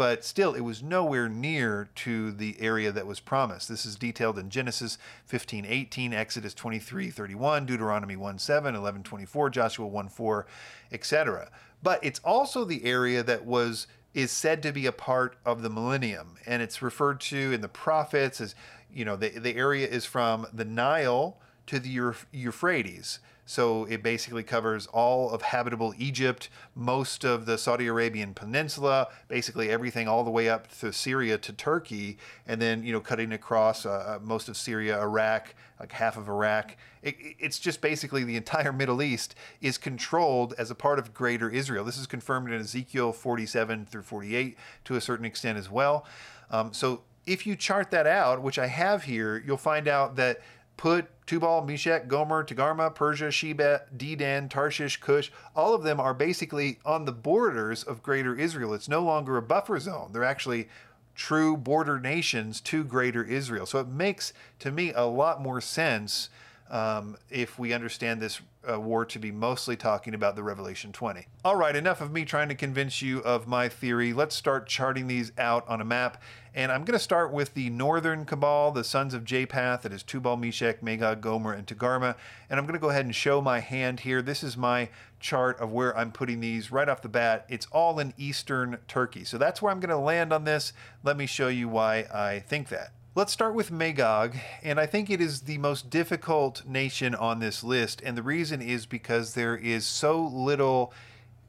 but 0.00 0.24
still 0.24 0.54
it 0.54 0.60
was 0.60 0.82
nowhere 0.82 1.28
near 1.28 1.90
to 1.94 2.32
the 2.32 2.56
area 2.58 2.90
that 2.90 3.06
was 3.06 3.20
promised. 3.20 3.68
This 3.68 3.84
is 3.84 3.96
detailed 3.96 4.38
in 4.38 4.48
Genesis 4.48 4.96
15, 5.26 5.66
18, 5.66 6.14
Exodus 6.14 6.54
23, 6.54 7.10
31, 7.10 7.66
Deuteronomy 7.66 8.16
1, 8.16 8.38
7, 8.38 8.74
11, 8.74 9.02
24, 9.02 9.50
Joshua 9.50 9.86
1, 9.86 10.08
4, 10.08 10.46
etc. 10.90 11.50
But 11.82 12.04
it's 12.04 12.20
also 12.20 12.64
the 12.64 12.84
area 12.84 13.22
that 13.22 13.44
was 13.44 13.86
is 14.12 14.32
said 14.32 14.62
to 14.64 14.72
be 14.72 14.86
a 14.86 14.92
part 14.92 15.36
of 15.44 15.62
the 15.62 15.70
millennium, 15.70 16.36
and 16.44 16.62
it's 16.62 16.82
referred 16.82 17.20
to 17.20 17.52
in 17.52 17.60
the 17.60 17.68
prophets 17.68 18.40
as 18.40 18.54
you 18.92 19.04
know 19.04 19.16
the 19.16 19.30
the 19.30 19.56
area 19.56 19.86
is 19.86 20.04
from 20.04 20.46
the 20.52 20.64
Nile 20.64 21.38
to 21.70 21.78
the 21.78 22.14
Euphrates. 22.32 23.20
So 23.46 23.84
it 23.84 24.02
basically 24.02 24.42
covers 24.42 24.88
all 24.88 25.30
of 25.30 25.42
habitable 25.42 25.94
Egypt, 25.96 26.48
most 26.74 27.24
of 27.24 27.46
the 27.46 27.58
Saudi 27.58 27.86
Arabian 27.86 28.34
peninsula, 28.34 29.06
basically 29.28 29.70
everything 29.70 30.08
all 30.08 30.24
the 30.24 30.32
way 30.32 30.48
up 30.48 30.66
to 30.80 30.92
Syria 30.92 31.38
to 31.38 31.52
Turkey, 31.52 32.18
and 32.44 32.60
then 32.60 32.82
you 32.82 32.92
know 32.92 32.98
cutting 32.98 33.32
across 33.32 33.86
uh, 33.86 33.90
uh 33.90 34.18
most 34.20 34.48
of 34.48 34.56
Syria, 34.56 35.00
Iraq, 35.00 35.54
like 35.78 35.92
half 35.92 36.16
of 36.16 36.28
Iraq. 36.28 36.76
It, 37.04 37.14
it's 37.38 37.60
just 37.60 37.80
basically 37.80 38.24
the 38.24 38.36
entire 38.36 38.72
Middle 38.82 39.00
East 39.00 39.36
is 39.60 39.78
controlled 39.78 40.54
as 40.58 40.72
a 40.72 40.74
part 40.74 40.98
of 40.98 41.14
Greater 41.14 41.48
Israel. 41.48 41.84
This 41.84 41.98
is 41.98 42.08
confirmed 42.08 42.50
in 42.50 42.60
Ezekiel 42.60 43.12
47 43.12 43.86
through 43.86 44.02
48 44.02 44.58
to 44.86 44.96
a 44.96 45.00
certain 45.00 45.24
extent 45.24 45.56
as 45.56 45.70
well. 45.70 46.04
Um, 46.50 46.72
so 46.72 47.02
if 47.26 47.46
you 47.46 47.54
chart 47.54 47.92
that 47.92 48.08
out, 48.08 48.42
which 48.42 48.58
I 48.58 48.66
have 48.66 49.04
here, 49.04 49.40
you'll 49.46 49.56
find 49.56 49.86
out 49.86 50.16
that 50.16 50.40
Put, 50.80 51.08
Tubal, 51.26 51.60
Meshech, 51.66 52.08
Gomer, 52.08 52.42
Togarmah, 52.42 52.94
Persia, 52.94 53.30
Sheba, 53.30 53.82
Dedan, 53.94 54.48
Tarshish, 54.48 54.98
Cush, 54.98 55.30
all 55.54 55.74
of 55.74 55.82
them 55.82 56.00
are 56.00 56.14
basically 56.14 56.78
on 56.86 57.04
the 57.04 57.12
borders 57.12 57.82
of 57.82 58.02
greater 58.02 58.34
Israel. 58.34 58.72
It's 58.72 58.88
no 58.88 59.02
longer 59.02 59.36
a 59.36 59.42
buffer 59.42 59.78
zone. 59.78 60.08
They're 60.14 60.24
actually 60.24 60.70
true 61.14 61.58
border 61.58 62.00
nations 62.00 62.62
to 62.62 62.82
greater 62.82 63.22
Israel. 63.22 63.66
So 63.66 63.78
it 63.78 63.88
makes, 63.88 64.32
to 64.60 64.70
me, 64.70 64.94
a 64.94 65.04
lot 65.04 65.42
more 65.42 65.60
sense 65.60 66.30
um, 66.70 67.18
if 67.28 67.58
we 67.58 67.74
understand 67.74 68.22
this 68.22 68.40
uh, 68.66 68.80
war 68.80 69.04
to 69.04 69.18
be 69.18 69.30
mostly 69.30 69.76
talking 69.76 70.14
about 70.14 70.34
the 70.34 70.42
Revelation 70.42 70.92
20. 70.92 71.26
All 71.44 71.56
right, 71.56 71.76
enough 71.76 72.00
of 72.00 72.10
me 72.10 72.24
trying 72.24 72.48
to 72.48 72.54
convince 72.54 73.02
you 73.02 73.18
of 73.18 73.46
my 73.46 73.68
theory. 73.68 74.14
Let's 74.14 74.34
start 74.34 74.66
charting 74.66 75.08
these 75.08 75.30
out 75.36 75.68
on 75.68 75.82
a 75.82 75.84
map. 75.84 76.22
And 76.54 76.72
I'm 76.72 76.84
going 76.84 76.98
to 76.98 77.02
start 77.02 77.32
with 77.32 77.54
the 77.54 77.70
northern 77.70 78.24
cabal, 78.24 78.72
the 78.72 78.82
sons 78.82 79.14
of 79.14 79.24
Japheth, 79.24 79.82
that 79.82 79.92
is 79.92 80.02
Tubal, 80.02 80.36
Meshech, 80.36 80.82
Magog, 80.82 81.20
Gomer, 81.20 81.52
and 81.52 81.66
Togarmah. 81.66 82.16
And 82.48 82.58
I'm 82.58 82.66
going 82.66 82.74
to 82.74 82.80
go 82.80 82.90
ahead 82.90 83.04
and 83.04 83.14
show 83.14 83.40
my 83.40 83.60
hand 83.60 84.00
here. 84.00 84.20
This 84.20 84.42
is 84.42 84.56
my 84.56 84.88
chart 85.20 85.60
of 85.60 85.70
where 85.72 85.96
I'm 85.96 86.10
putting 86.10 86.40
these 86.40 86.72
right 86.72 86.88
off 86.88 87.02
the 87.02 87.08
bat. 87.08 87.46
It's 87.48 87.66
all 87.66 88.00
in 88.00 88.14
eastern 88.18 88.78
Turkey. 88.88 89.24
So 89.24 89.38
that's 89.38 89.62
where 89.62 89.70
I'm 89.70 89.80
going 89.80 89.90
to 89.90 89.96
land 89.96 90.32
on 90.32 90.44
this. 90.44 90.72
Let 91.04 91.16
me 91.16 91.26
show 91.26 91.48
you 91.48 91.68
why 91.68 91.98
I 92.12 92.40
think 92.40 92.68
that. 92.70 92.92
Let's 93.16 93.32
start 93.32 93.54
with 93.54 93.72
Magog, 93.72 94.36
and 94.62 94.78
I 94.78 94.86
think 94.86 95.10
it 95.10 95.20
is 95.20 95.40
the 95.40 95.58
most 95.58 95.90
difficult 95.90 96.64
nation 96.64 97.12
on 97.12 97.40
this 97.40 97.64
list, 97.64 98.00
and 98.04 98.16
the 98.16 98.22
reason 98.22 98.62
is 98.62 98.86
because 98.86 99.34
there 99.34 99.56
is 99.56 99.84
so 99.84 100.24
little 100.24 100.92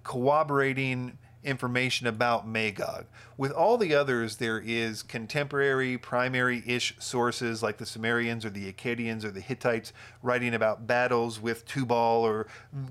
corroborating 0.03 1.19
information 1.43 2.07
about 2.07 2.47
Magog. 2.47 3.05
With 3.37 3.51
all 3.51 3.77
the 3.77 3.95
others, 3.95 4.37
there 4.37 4.59
is 4.59 5.03
contemporary, 5.03 5.97
primary 5.97 6.63
ish 6.65 6.95
sources 6.99 7.63
like 7.63 7.77
the 7.77 7.85
Sumerians 7.85 8.45
or 8.45 8.49
the 8.49 8.71
Akkadians 8.71 9.23
or 9.23 9.31
the 9.31 9.41
Hittites 9.41 9.93
writing 10.21 10.53
about 10.53 10.87
battles 10.87 11.39
with 11.39 11.65
Tubal 11.65 12.23
or 12.23 12.47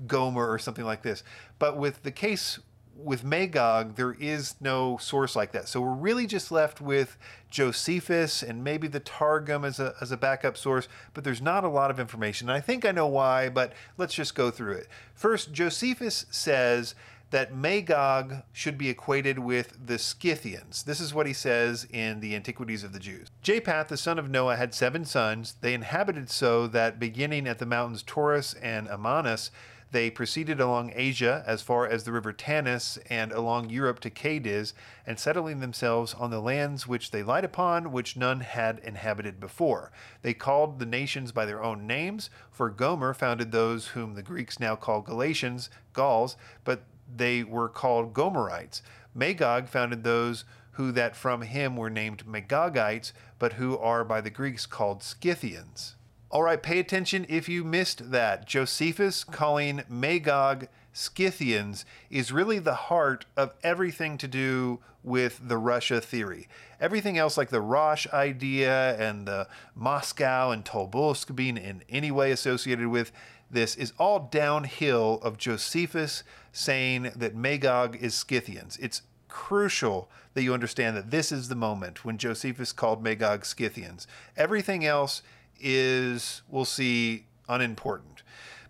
Gomer 0.07 0.51
or 0.51 0.59
something 0.59 0.85
like 0.85 1.01
this. 1.01 1.23
But 1.59 1.77
with 1.77 2.03
the 2.03 2.11
case 2.11 2.59
with 3.03 3.23
Magog, 3.23 3.95
there 3.95 4.13
is 4.13 4.55
no 4.59 4.97
source 4.97 5.35
like 5.35 5.51
that. 5.53 5.67
So 5.67 5.81
we're 5.81 5.93
really 5.93 6.27
just 6.27 6.51
left 6.51 6.81
with 6.81 7.17
Josephus 7.49 8.43
and 8.43 8.63
maybe 8.63 8.87
the 8.87 8.99
Targum 8.99 9.65
as 9.65 9.79
a, 9.79 9.95
as 10.01 10.11
a 10.11 10.17
backup 10.17 10.57
source, 10.57 10.87
but 11.13 11.23
there's 11.23 11.41
not 11.41 11.63
a 11.63 11.69
lot 11.69 11.91
of 11.91 11.99
information. 11.99 12.49
And 12.49 12.55
I 12.55 12.61
think 12.61 12.85
I 12.85 12.91
know 12.91 13.07
why, 13.07 13.49
but 13.49 13.73
let's 13.97 14.13
just 14.13 14.35
go 14.35 14.51
through 14.51 14.73
it. 14.73 14.87
First, 15.13 15.51
Josephus 15.51 16.25
says 16.29 16.95
that 17.31 17.55
Magog 17.55 18.43
should 18.51 18.77
be 18.77 18.89
equated 18.89 19.39
with 19.39 19.87
the 19.87 19.97
Scythians. 19.97 20.83
This 20.83 20.99
is 20.99 21.13
what 21.13 21.25
he 21.27 21.33
says 21.33 21.87
in 21.89 22.19
the 22.19 22.35
Antiquities 22.35 22.83
of 22.83 22.93
the 22.93 22.99
Jews. 22.99 23.29
Japheth, 23.41 23.87
the 23.87 23.97
son 23.97 24.19
of 24.19 24.29
Noah, 24.29 24.57
had 24.57 24.73
seven 24.73 25.05
sons. 25.05 25.55
They 25.61 25.73
inhabited 25.73 26.29
so 26.29 26.67
that 26.67 26.99
beginning 26.99 27.47
at 27.47 27.59
the 27.59 27.65
mountains 27.65 28.03
Taurus 28.03 28.53
and 28.55 28.87
Amanus, 28.87 29.49
they 29.91 30.09
proceeded 30.09 30.61
along 30.61 30.93
Asia 30.95 31.43
as 31.45 31.61
far 31.61 31.85
as 31.85 32.03
the 32.03 32.13
river 32.13 32.31
Tanis 32.31 32.97
and 33.09 33.31
along 33.31 33.69
Europe 33.69 33.99
to 34.01 34.09
Cadiz, 34.09 34.73
and 35.05 35.19
settling 35.19 35.59
themselves 35.59 36.13
on 36.13 36.31
the 36.31 36.39
lands 36.39 36.87
which 36.87 37.11
they 37.11 37.23
light 37.23 37.43
upon, 37.43 37.91
which 37.91 38.15
none 38.15 38.39
had 38.39 38.79
inhabited 38.79 39.39
before. 39.39 39.91
They 40.21 40.33
called 40.33 40.79
the 40.79 40.85
nations 40.85 41.33
by 41.33 41.45
their 41.45 41.61
own 41.61 41.87
names, 41.87 42.29
for 42.51 42.69
Gomer 42.69 43.13
founded 43.13 43.51
those 43.51 43.87
whom 43.87 44.15
the 44.15 44.23
Greeks 44.23 44.59
now 44.59 44.77
call 44.77 45.01
Galatians, 45.01 45.69
Gauls, 45.91 46.37
but 46.63 46.83
they 47.15 47.43
were 47.43 47.69
called 47.69 48.13
Gomerites. 48.13 48.81
Magog 49.13 49.67
founded 49.67 50.03
those 50.03 50.45
who 50.73 50.91
that 50.91 51.15
from 51.15 51.41
him 51.41 51.75
were 51.75 51.89
named 51.89 52.25
Magogites, 52.25 53.11
but 53.39 53.53
who 53.53 53.77
are 53.77 54.03
by 54.03 54.21
the 54.21 54.29
Greeks 54.29 54.65
called 54.65 55.03
Scythians. 55.03 55.95
All 56.29 56.43
right, 56.43 56.61
pay 56.63 56.79
attention 56.79 57.25
if 57.27 57.49
you 57.49 57.65
missed 57.65 58.11
that. 58.11 58.47
Josephus 58.47 59.25
calling 59.25 59.83
Magog 59.89 60.69
Scythians 60.93 61.83
is 62.09 62.31
really 62.31 62.59
the 62.59 62.73
heart 62.73 63.25
of 63.35 63.53
everything 63.63 64.17
to 64.17 64.27
do 64.27 64.79
with 65.03 65.41
the 65.47 65.57
Russia 65.57 65.99
theory. 65.99 66.47
Everything 66.79 67.17
else, 67.17 67.37
like 67.37 67.49
the 67.49 67.61
Rosh 67.61 68.07
idea 68.13 68.95
and 68.97 69.27
the 69.27 69.47
Moscow 69.75 70.51
and 70.51 70.63
Tobolsk 70.63 71.35
being 71.35 71.57
in 71.57 71.83
any 71.89 72.11
way 72.11 72.31
associated 72.31 72.87
with 72.87 73.11
this, 73.51 73.75
is 73.75 73.93
all 73.99 74.29
downhill 74.31 75.19
of 75.21 75.37
Josephus 75.37 76.23
saying 76.51 77.11
that 77.15 77.35
Magog 77.35 77.97
is 78.01 78.15
Scythians. 78.15 78.77
It's 78.81 79.01
crucial 79.27 80.09
that 80.33 80.43
you 80.43 80.53
understand 80.53 80.95
that 80.97 81.11
this 81.11 81.31
is 81.31 81.47
the 81.47 81.55
moment 81.55 82.03
when 82.05 82.17
Josephus 82.17 82.71
called 82.71 83.03
Magog 83.03 83.45
Scythians. 83.45 84.07
Everything 84.37 84.85
else 84.85 85.21
is, 85.59 86.41
we'll 86.49 86.65
see, 86.65 87.25
unimportant. 87.47 88.23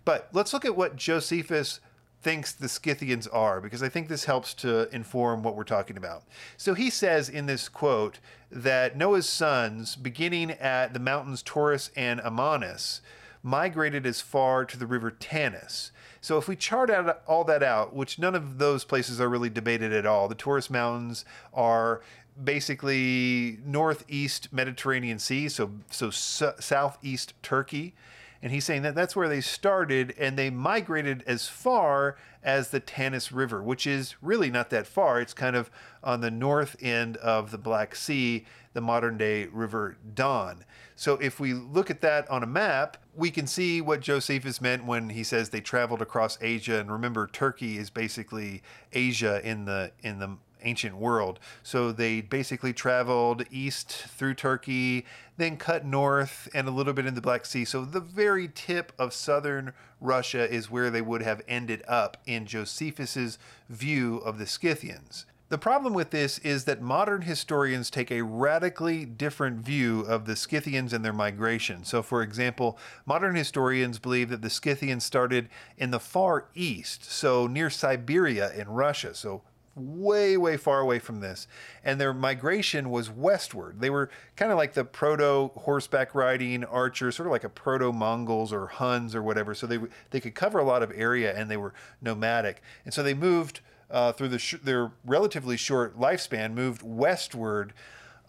But 0.04 0.28
let's 0.32 0.52
look 0.52 0.64
at 0.64 0.76
what 0.76 0.96
Josephus 0.96 1.80
thinks 2.22 2.52
the 2.52 2.68
Scythians 2.68 3.26
are, 3.26 3.60
because 3.60 3.82
I 3.82 3.88
think 3.88 4.08
this 4.08 4.24
helps 4.24 4.54
to 4.54 4.88
inform 4.94 5.42
what 5.42 5.56
we're 5.56 5.64
talking 5.64 5.96
about. 5.96 6.22
So 6.56 6.74
he 6.74 6.88
says 6.88 7.28
in 7.28 7.46
this 7.46 7.68
quote 7.68 8.20
that 8.50 8.96
Noah's 8.96 9.28
sons, 9.28 9.96
beginning 9.96 10.52
at 10.52 10.94
the 10.94 11.00
mountains 11.00 11.42
Taurus 11.42 11.90
and 11.96 12.20
Amanus, 12.20 13.00
migrated 13.42 14.06
as 14.06 14.20
far 14.20 14.64
to 14.64 14.78
the 14.78 14.86
river 14.86 15.10
Tanis. 15.10 15.90
So 16.20 16.38
if 16.38 16.46
we 16.46 16.54
chart 16.54 16.88
out 16.90 17.22
all 17.26 17.44
that 17.44 17.62
out, 17.62 17.94
which 17.94 18.18
none 18.18 18.34
of 18.34 18.58
those 18.58 18.84
places 18.84 19.20
are 19.20 19.28
really 19.28 19.50
debated 19.50 19.92
at 19.92 20.06
all, 20.06 20.28
the 20.28 20.34
Taurus 20.34 20.70
Mountains 20.70 21.24
are 21.52 22.00
basically 22.42 23.58
northeast 23.64 24.52
Mediterranean 24.52 25.18
Sea, 25.18 25.48
so 25.48 25.70
so 25.90 26.10
southeast 26.10 27.34
Turkey, 27.42 27.94
and 28.40 28.52
he's 28.52 28.64
saying 28.64 28.82
that 28.82 28.94
that's 28.94 29.14
where 29.14 29.28
they 29.28 29.40
started, 29.40 30.14
and 30.18 30.36
they 30.36 30.50
migrated 30.50 31.22
as 31.26 31.48
far 31.48 32.16
as 32.42 32.70
the 32.70 32.80
Tanis 32.80 33.32
River, 33.32 33.62
which 33.62 33.86
is 33.86 34.16
really 34.20 34.50
not 34.50 34.70
that 34.70 34.86
far. 34.86 35.20
It's 35.20 35.34
kind 35.34 35.54
of 35.54 35.70
on 36.02 36.20
the 36.20 36.30
north 36.30 36.76
end 36.80 37.16
of 37.18 37.50
the 37.50 37.58
Black 37.58 37.94
Sea, 37.94 38.44
the 38.72 38.80
modern 38.80 39.16
day 39.16 39.46
River 39.46 39.96
Don. 40.14 40.64
So 40.96 41.14
if 41.14 41.38
we 41.38 41.52
look 41.52 41.90
at 41.90 42.00
that 42.00 42.28
on 42.30 42.42
a 42.42 42.46
map, 42.46 42.96
we 43.14 43.30
can 43.30 43.46
see 43.46 43.80
what 43.80 44.00
Josephus 44.00 44.60
meant 44.60 44.84
when 44.84 45.10
he 45.10 45.22
says 45.22 45.50
they 45.50 45.60
traveled 45.60 46.00
across 46.00 46.38
Asia. 46.40 46.78
And 46.78 46.90
remember, 46.90 47.26
Turkey 47.26 47.76
is 47.76 47.90
basically 47.90 48.62
Asia 48.92 49.40
in 49.44 49.64
the 49.64 49.92
in 50.02 50.18
the 50.18 50.36
ancient 50.64 50.96
world. 50.96 51.38
So 51.62 51.92
they 51.92 52.20
basically 52.20 52.72
traveled 52.72 53.44
east 53.50 53.90
through 53.90 54.34
Turkey, 54.34 55.04
then 55.36 55.56
cut 55.56 55.84
north 55.84 56.48
and 56.54 56.68
a 56.68 56.70
little 56.70 56.92
bit 56.92 57.06
in 57.06 57.14
the 57.14 57.20
Black 57.20 57.46
Sea. 57.46 57.64
So 57.64 57.84
the 57.84 58.00
very 58.00 58.48
tip 58.48 58.92
of 58.98 59.12
southern 59.12 59.72
Russia 60.00 60.50
is 60.50 60.70
where 60.70 60.90
they 60.90 61.02
would 61.02 61.22
have 61.22 61.42
ended 61.48 61.82
up 61.88 62.16
in 62.26 62.46
Josephus's 62.46 63.38
view 63.68 64.18
of 64.18 64.38
the 64.38 64.46
Scythians. 64.46 65.26
The 65.52 65.58
problem 65.58 65.92
with 65.92 66.12
this 66.12 66.38
is 66.38 66.64
that 66.64 66.80
modern 66.80 67.20
historians 67.20 67.90
take 67.90 68.10
a 68.10 68.22
radically 68.22 69.04
different 69.04 69.58
view 69.58 70.00
of 70.00 70.24
the 70.24 70.34
Scythians 70.34 70.94
and 70.94 71.04
their 71.04 71.12
migration. 71.12 71.84
So, 71.84 72.02
for 72.02 72.22
example, 72.22 72.78
modern 73.04 73.34
historians 73.34 73.98
believe 73.98 74.30
that 74.30 74.40
the 74.40 74.48
Scythians 74.48 75.04
started 75.04 75.50
in 75.76 75.90
the 75.90 76.00
far 76.00 76.46
east, 76.54 77.04
so 77.04 77.46
near 77.46 77.68
Siberia 77.68 78.50
in 78.54 78.70
Russia, 78.70 79.14
so 79.14 79.42
way, 79.74 80.38
way 80.38 80.56
far 80.56 80.80
away 80.80 80.98
from 80.98 81.20
this. 81.20 81.46
And 81.84 82.00
their 82.00 82.14
migration 82.14 82.88
was 82.88 83.10
westward. 83.10 83.78
They 83.78 83.90
were 83.90 84.08
kind 84.36 84.52
of 84.52 84.56
like 84.56 84.72
the 84.72 84.86
proto 84.86 85.48
horseback 85.48 86.14
riding 86.14 86.64
archers, 86.64 87.16
sort 87.16 87.26
of 87.26 87.30
like 87.30 87.44
a 87.44 87.50
proto 87.50 87.92
Mongols 87.92 88.54
or 88.54 88.68
Huns 88.68 89.14
or 89.14 89.22
whatever. 89.22 89.54
So 89.54 89.66
they, 89.66 89.80
they 90.12 90.20
could 90.20 90.34
cover 90.34 90.60
a 90.60 90.64
lot 90.64 90.82
of 90.82 90.90
area 90.94 91.36
and 91.36 91.50
they 91.50 91.58
were 91.58 91.74
nomadic. 92.00 92.62
And 92.86 92.94
so 92.94 93.02
they 93.02 93.12
moved 93.12 93.60
uh, 93.92 94.12
through 94.12 94.28
the 94.28 94.38
sh- 94.38 94.56
their 94.62 94.90
relatively 95.04 95.56
short 95.56 95.98
lifespan, 95.98 96.54
moved 96.54 96.82
westward 96.82 97.72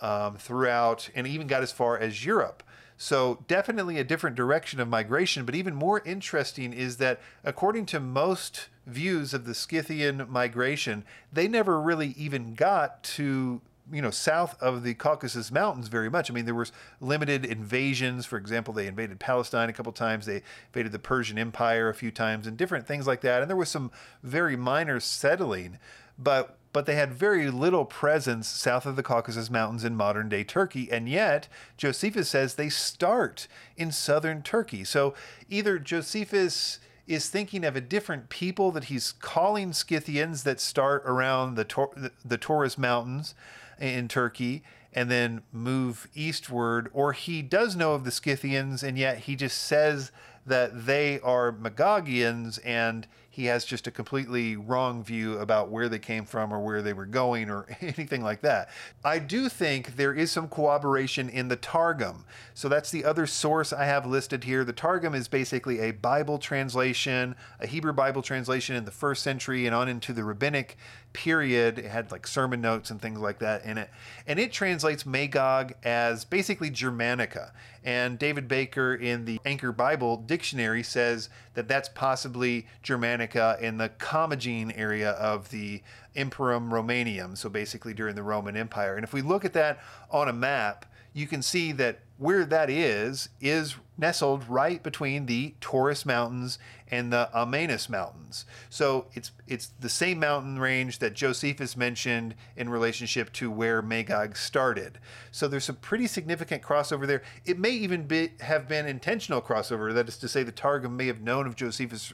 um, 0.02 0.36
throughout 0.36 1.10
and 1.16 1.26
even 1.26 1.48
got 1.48 1.64
as 1.64 1.72
far 1.72 1.98
as 1.98 2.26
Europe. 2.26 2.62
So, 2.96 3.44
definitely 3.48 3.98
a 3.98 4.04
different 4.04 4.36
direction 4.36 4.80
of 4.80 4.88
migration. 4.88 5.46
But 5.46 5.56
even 5.56 5.74
more 5.74 6.02
interesting 6.06 6.74
is 6.74 6.98
that, 6.98 7.20
according 7.44 7.88
to 7.88 8.00
most 8.00 8.68
views 8.86 9.34
of 9.34 9.46
the 9.46 9.56
Scythian 9.56 10.26
migration, 10.30 11.04
they 11.32 11.48
never 11.48 11.82
really 11.82 12.10
even 12.18 12.54
got 12.54 13.02
to 13.04 13.62
you 13.92 14.02
know 14.02 14.12
south 14.12 14.62
of 14.62 14.84
the 14.84 14.94
Caucasus 14.94 15.52
Mountains 15.52 15.88
very 15.88 16.10
much. 16.10 16.30
I 16.30 16.34
mean, 16.34 16.46
there 16.46 16.56
was 16.56 16.72
limited 17.02 17.46
invasions. 17.46 18.26
For 18.26 18.38
example, 18.38 18.74
they 18.74 18.88
invaded 18.88 19.20
Palestine 19.20 19.70
a 19.70 19.74
couple 19.74 19.92
times. 19.92 20.26
They 20.26 20.42
invaded 20.68 20.92
the 20.92 21.00
Persian 21.00 21.38
Empire 21.38 21.90
a 21.90 21.94
few 21.94 22.12
times, 22.12 22.48
and 22.48 22.58
different 22.58 22.88
things 22.88 23.08
like 23.08 23.22
that. 23.22 23.42
And 23.42 23.50
there 23.50 23.58
was 23.58 23.70
some 23.70 23.92
very 24.22 24.56
minor 24.56 25.00
settling, 25.00 25.80
but 26.18 26.58
but 26.74 26.88
they 26.88 26.96
had 26.96 27.14
very 27.14 27.52
little 27.52 27.86
presence 27.86 28.48
south 28.48 28.88
of 28.88 28.96
the 28.96 29.04
Caucasus 29.04 29.50
Mountains 29.50 29.84
in 29.84 29.96
modern 29.96 30.28
day 30.28 30.44
Turkey. 30.44 30.92
And 30.92 31.08
yet, 31.08 31.48
Josephus 31.78 32.30
says 32.30 32.56
they 32.56 32.70
start 32.70 33.48
in 33.78 33.92
southern 33.92 34.42
Turkey. 34.42 34.84
So 34.84 35.14
either 35.50 35.78
Josephus 35.78 36.80
is 37.06 37.30
thinking 37.30 37.64
of 37.64 37.76
a 37.76 37.82
different 37.82 38.30
people 38.30 38.72
that 38.72 38.86
he's 38.86 39.12
calling 39.12 39.72
Scythians 39.72 40.44
that 40.44 40.60
start 40.60 41.04
around 41.06 41.56
the, 41.56 41.66
Tor- 41.66 41.94
the 42.26 42.38
Taurus 42.38 42.78
Mountains 42.78 43.36
in 43.80 44.08
Turkey 44.08 44.64
and 44.94 45.10
then 45.10 45.42
move 45.52 46.08
eastward, 46.14 46.90
or 46.94 47.14
he 47.14 47.42
does 47.42 47.76
know 47.76 47.94
of 47.94 48.04
the 48.04 48.12
Scythians 48.12 48.84
and 48.84 48.98
yet 48.98 49.20
he 49.20 49.36
just 49.36 49.58
says 49.58 50.12
that 50.46 50.86
they 50.86 51.20
are 51.22 51.52
Magogians 51.52 52.60
and 52.64 53.08
he 53.34 53.46
has 53.46 53.66
just 53.66 53.88
a 53.88 53.92
completely 53.92 54.56
wrong 54.56 55.04
view 55.04 55.40
about 55.40 55.72
where 55.72 55.90
they 55.90 55.98
came 55.98 56.24
from 56.24 56.54
or 56.54 56.60
where 56.60 56.84
they 56.84 56.94
were 56.94 57.08
going 57.08 57.50
or 57.50 57.66
anything 57.82 58.22
like 58.22 58.42
that. 58.42 58.70
I 59.04 59.18
do 59.18 59.50
think 59.50 59.96
there 59.96 60.14
is 60.14 60.30
some 60.30 60.48
corroboration 60.48 61.30
in 61.30 61.48
the 61.48 61.56
Targum. 61.56 62.26
So 62.54 62.70
that's 62.70 62.92
the 62.92 63.04
other 63.04 63.26
source 63.26 63.74
I 63.74 63.86
have 63.86 64.06
listed 64.06 64.44
here. 64.44 64.64
The 64.64 64.72
Targum 64.72 65.16
is 65.16 65.28
basically 65.28 65.80
a 65.80 65.90
Bible 65.90 66.38
translation, 66.38 67.36
a 67.60 67.66
Hebrew 67.66 67.92
Bible 67.92 68.22
translation 68.22 68.76
in 68.76 68.86
the 68.86 68.92
first 68.92 69.24
century 69.24 69.66
and 69.66 69.74
on 69.74 69.90
into 69.90 70.14
the 70.14 70.24
rabbinic 70.24 70.78
period. 71.14 71.80
It 71.80 71.86
had 71.86 72.12
like 72.12 72.28
sermon 72.28 72.62
notes 72.62 72.92
and 72.92 73.02
things 73.02 73.18
like 73.18 73.40
that 73.40 73.66
in 73.66 73.80
it. 73.80 73.90
And 74.28 74.38
it 74.38 74.52
translates 74.52 75.08
Magog 75.08 75.74
as 75.84 76.24
basically 76.24 76.70
Germanica. 76.70 77.50
And 77.84 78.18
David 78.18 78.48
Baker 78.48 78.96
in 78.96 79.26
the 79.26 79.40
Anchor 79.46 79.72
Bible 79.72 80.18
Dictionary 80.18 80.84
says 80.84 81.30
that 81.54 81.68
that's 81.68 81.90
possibly 81.90 82.66
Germanica 82.84 83.60
in 83.60 83.78
the 83.78 83.90
Commagene 83.90 84.72
area 84.72 85.12
of 85.12 85.50
the 85.50 85.82
Imperium 86.16 86.72
Romanium, 86.72 87.36
so 87.36 87.50
basically 87.50 87.94
during 87.94 88.16
the 88.16 88.24
Roman 88.24 88.56
Empire. 88.56 88.96
And 88.96 89.04
if 89.04 89.14
we 89.14 89.22
look 89.22 89.44
at 89.44 89.54
that 89.54 89.80
on 90.10 90.30
a 90.30 90.34
map, 90.34 90.86
you 91.14 91.28
can 91.28 91.42
see 91.42 91.72
that 91.74 92.00
where 92.18 92.46
that 92.46 92.70
is 92.70 93.30
is 93.42 93.76
nestled 93.98 94.48
right 94.50 94.82
between 94.82 95.26
the 95.26 95.54
Taurus 95.62 96.06
Mountains 96.06 96.58
and 96.90 97.12
the 97.12 97.30
Amanus 97.34 97.90
Mountains. 97.90 98.46
So 98.70 99.08
it's 99.14 99.32
it's 99.48 99.72
the 99.80 99.90
same 99.90 100.20
mountain 100.20 100.58
range 100.58 101.00
that 101.00 101.14
Josephus 101.14 101.78
mentioned 101.78 102.36
in 102.56 102.70
relationship 102.70 103.32
to 103.34 103.52
where 103.52 103.82
Magog 103.82 104.36
started. 104.38 105.00
So 105.32 105.48
there's 105.48 105.70
a 105.70 105.74
pretty 105.74 106.08
significant 106.08 106.64
crossover 106.64 107.06
there. 107.06 107.24
It 107.46 107.60
may 107.60 107.72
even 107.72 108.08
be, 108.08 108.32
have 108.40 108.68
been 108.68 108.88
intentional 108.88 109.42
crossover. 109.42 109.94
That 109.94 110.08
is 110.08 110.18
to 110.20 110.28
say, 110.28 110.44
the 110.44 110.52
Targum 110.52 110.96
may 110.96 111.08
have 111.08 111.22
known 111.22 111.46
of 111.46 111.56
Josephus' 111.56 112.14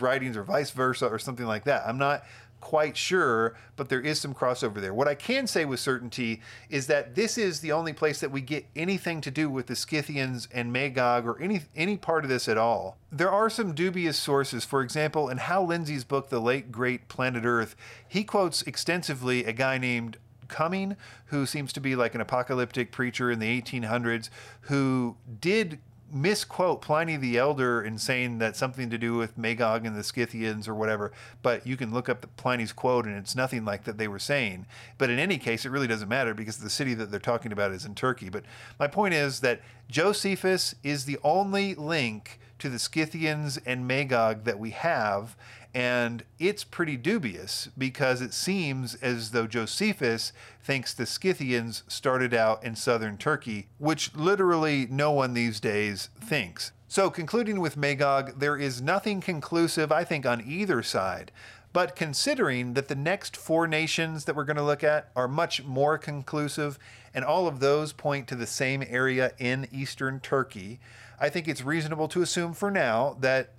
writings 0.00 0.36
or 0.36 0.42
vice 0.42 0.70
versa 0.70 1.06
or 1.06 1.18
something 1.18 1.46
like 1.46 1.64
that. 1.64 1.84
I'm 1.86 1.98
not 1.98 2.24
quite 2.64 2.96
sure, 2.96 3.54
but 3.76 3.90
there 3.90 4.00
is 4.00 4.18
some 4.18 4.32
crossover 4.32 4.80
there. 4.80 4.94
What 4.94 5.06
I 5.06 5.14
can 5.14 5.46
say 5.46 5.66
with 5.66 5.80
certainty 5.80 6.40
is 6.70 6.86
that 6.86 7.14
this 7.14 7.36
is 7.36 7.60
the 7.60 7.72
only 7.72 7.92
place 7.92 8.20
that 8.20 8.30
we 8.30 8.40
get 8.40 8.64
anything 8.74 9.20
to 9.20 9.30
do 9.30 9.50
with 9.50 9.66
the 9.66 9.76
Scythians 9.76 10.48
and 10.50 10.72
Magog 10.72 11.26
or 11.26 11.38
any 11.42 11.60
any 11.76 11.98
part 11.98 12.24
of 12.24 12.30
this 12.30 12.48
at 12.48 12.56
all. 12.56 12.96
There 13.12 13.30
are 13.30 13.50
some 13.50 13.74
dubious 13.74 14.16
sources. 14.16 14.64
For 14.64 14.80
example, 14.80 15.28
in 15.28 15.36
Hal 15.36 15.66
Lindsey's 15.66 16.04
book 16.04 16.30
The 16.30 16.40
Late 16.40 16.72
Great 16.72 17.06
Planet 17.08 17.44
Earth, 17.44 17.76
he 18.08 18.24
quotes 18.24 18.62
extensively 18.62 19.44
a 19.44 19.52
guy 19.52 19.76
named 19.76 20.16
Cumming, 20.48 20.96
who 21.26 21.44
seems 21.44 21.70
to 21.74 21.80
be 21.80 21.94
like 21.94 22.14
an 22.14 22.22
apocalyptic 22.22 22.92
preacher 22.92 23.30
in 23.30 23.40
the 23.40 23.60
1800s, 23.60 24.30
who 24.62 25.16
did 25.40 25.80
misquote 26.14 26.80
Pliny 26.80 27.16
the 27.16 27.36
Elder 27.36 27.82
in 27.82 27.98
saying 27.98 28.38
that 28.38 28.56
something 28.56 28.88
to 28.90 28.96
do 28.96 29.16
with 29.16 29.36
Magog 29.36 29.84
and 29.84 29.96
the 29.96 30.04
Scythians 30.04 30.68
or 30.68 30.74
whatever, 30.74 31.12
but 31.42 31.66
you 31.66 31.76
can 31.76 31.92
look 31.92 32.08
up 32.08 32.20
the 32.20 32.28
Pliny's 32.28 32.72
quote 32.72 33.04
and 33.04 33.16
it's 33.16 33.34
nothing 33.34 33.64
like 33.64 33.84
that 33.84 33.98
they 33.98 34.08
were 34.08 34.18
saying. 34.18 34.66
But 34.96 35.10
in 35.10 35.18
any 35.18 35.38
case, 35.38 35.64
it 35.64 35.70
really 35.70 35.88
doesn't 35.88 36.08
matter 36.08 36.32
because 36.32 36.58
the 36.58 36.70
city 36.70 36.94
that 36.94 37.10
they're 37.10 37.20
talking 37.20 37.52
about 37.52 37.72
is 37.72 37.84
in 37.84 37.94
Turkey. 37.94 38.28
But 38.28 38.44
my 38.78 38.86
point 38.86 39.14
is 39.14 39.40
that 39.40 39.60
Josephus 39.90 40.74
is 40.82 41.04
the 41.04 41.18
only 41.24 41.74
link 41.74 42.38
to 42.58 42.68
the 42.68 42.78
Scythians 42.78 43.58
and 43.66 43.86
Magog 43.86 44.44
that 44.44 44.58
we 44.58 44.70
have, 44.70 45.36
and 45.74 46.22
it's 46.38 46.62
pretty 46.62 46.96
dubious 46.96 47.68
because 47.76 48.20
it 48.20 48.32
seems 48.32 48.94
as 48.96 49.32
though 49.32 49.46
Josephus 49.46 50.32
thinks 50.62 50.94
the 50.94 51.04
Scythians 51.04 51.82
started 51.88 52.32
out 52.32 52.62
in 52.62 52.76
southern 52.76 53.18
Turkey, 53.18 53.66
which 53.78 54.14
literally 54.14 54.86
no 54.88 55.10
one 55.10 55.34
these 55.34 55.58
days 55.58 56.10
thinks. 56.20 56.70
So, 56.86 57.10
concluding 57.10 57.60
with 57.60 57.76
Magog, 57.76 58.38
there 58.38 58.56
is 58.56 58.80
nothing 58.80 59.20
conclusive, 59.20 59.90
I 59.90 60.04
think, 60.04 60.24
on 60.24 60.44
either 60.46 60.80
side. 60.80 61.32
But 61.72 61.96
considering 61.96 62.74
that 62.74 62.86
the 62.86 62.94
next 62.94 63.36
four 63.36 63.66
nations 63.66 64.26
that 64.26 64.36
we're 64.36 64.44
going 64.44 64.58
to 64.58 64.62
look 64.62 64.84
at 64.84 65.10
are 65.16 65.26
much 65.26 65.64
more 65.64 65.98
conclusive, 65.98 66.78
and 67.12 67.24
all 67.24 67.48
of 67.48 67.58
those 67.58 67.92
point 67.92 68.28
to 68.28 68.36
the 68.36 68.46
same 68.46 68.84
area 68.88 69.32
in 69.38 69.66
eastern 69.72 70.20
Turkey, 70.20 70.78
I 71.18 71.28
think 71.28 71.48
it's 71.48 71.62
reasonable 71.62 72.08
to 72.08 72.22
assume 72.22 72.54
for 72.54 72.70
now 72.70 73.16
that 73.20 73.52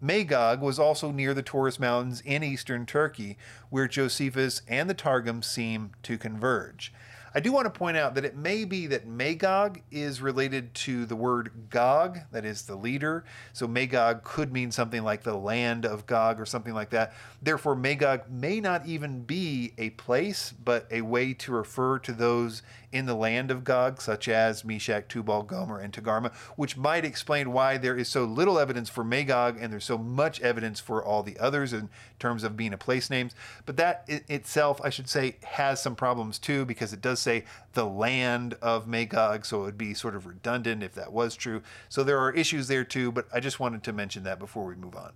Magog 0.00 0.60
was 0.62 0.78
also 0.78 1.10
near 1.10 1.34
the 1.34 1.42
Taurus 1.42 1.78
Mountains 1.78 2.22
in 2.24 2.42
eastern 2.42 2.86
Turkey, 2.86 3.36
where 3.68 3.86
Josephus 3.86 4.62
and 4.66 4.88
the 4.88 4.94
Targum 4.94 5.42
seem 5.42 5.92
to 6.04 6.16
converge. 6.16 6.92
I 7.34 7.40
do 7.40 7.52
want 7.52 7.66
to 7.66 7.78
point 7.78 7.96
out 7.96 8.16
that 8.16 8.24
it 8.24 8.36
may 8.36 8.64
be 8.64 8.88
that 8.88 9.06
Magog 9.06 9.80
is 9.90 10.20
related 10.20 10.74
to 10.74 11.06
the 11.06 11.14
word 11.14 11.52
Gog, 11.70 12.18
that 12.32 12.44
is 12.44 12.62
the 12.62 12.74
leader. 12.74 13.24
So 13.52 13.68
Magog 13.68 14.24
could 14.24 14.52
mean 14.52 14.72
something 14.72 15.04
like 15.04 15.22
the 15.22 15.36
land 15.36 15.86
of 15.86 16.06
Gog 16.06 16.40
or 16.40 16.46
something 16.46 16.74
like 16.74 16.90
that. 16.90 17.14
Therefore, 17.40 17.76
Magog 17.76 18.28
may 18.28 18.60
not 18.60 18.84
even 18.86 19.22
be 19.22 19.72
a 19.78 19.90
place, 19.90 20.52
but 20.52 20.86
a 20.90 21.02
way 21.02 21.32
to 21.34 21.52
refer 21.52 21.98
to 22.00 22.12
those 22.12 22.62
in 22.92 23.06
the 23.06 23.14
land 23.14 23.52
of 23.52 23.62
Gog, 23.62 24.00
such 24.00 24.28
as 24.28 24.64
Meshech, 24.64 25.08
Tubal, 25.08 25.44
Gomer, 25.44 25.78
and 25.78 25.92
Togarmah, 25.92 26.34
which 26.56 26.76
might 26.76 27.04
explain 27.04 27.52
why 27.52 27.78
there 27.78 27.96
is 27.96 28.08
so 28.08 28.24
little 28.24 28.58
evidence 28.58 28.88
for 28.88 29.04
Magog 29.04 29.56
and 29.60 29.72
there's 29.72 29.84
so 29.84 29.96
much 29.96 30.40
evidence 30.40 30.80
for 30.80 31.04
all 31.04 31.22
the 31.22 31.38
others 31.38 31.72
in 31.72 31.88
terms 32.18 32.42
of 32.42 32.56
being 32.56 32.72
a 32.72 32.78
place 32.78 33.08
names. 33.08 33.32
But 33.64 33.76
that 33.76 34.04
itself, 34.08 34.80
I 34.82 34.90
should 34.90 35.08
say, 35.08 35.36
has 35.44 35.80
some 35.80 35.94
problems 35.94 36.40
too, 36.40 36.64
because 36.64 36.92
it 36.92 37.00
does 37.00 37.19
say 37.20 37.44
the 37.74 37.86
land 37.86 38.54
of 38.62 38.86
Magog, 38.86 39.46
so 39.46 39.62
it 39.62 39.64
would 39.64 39.78
be 39.78 39.94
sort 39.94 40.16
of 40.16 40.26
redundant 40.26 40.82
if 40.82 40.94
that 40.94 41.12
was 41.12 41.36
true. 41.36 41.62
So 41.88 42.02
there 42.02 42.18
are 42.18 42.32
issues 42.32 42.68
there 42.68 42.84
too, 42.84 43.12
but 43.12 43.26
I 43.32 43.40
just 43.40 43.60
wanted 43.60 43.82
to 43.84 43.92
mention 43.92 44.24
that 44.24 44.38
before 44.38 44.64
we 44.64 44.74
move 44.74 44.96
on. 44.96 45.12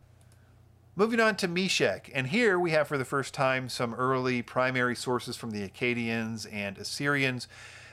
Moving 0.96 1.18
on 1.18 1.34
to 1.36 1.48
Meshech, 1.48 2.08
and 2.14 2.28
here 2.28 2.56
we 2.56 2.70
have 2.70 2.86
for 2.86 2.96
the 2.96 3.04
first 3.04 3.34
time 3.34 3.68
some 3.68 3.94
early 3.94 4.42
primary 4.42 4.94
sources 4.94 5.34
from 5.34 5.50
the 5.50 5.68
Akkadians 5.68 6.46
and 6.52 6.78
Assyrians. 6.78 7.48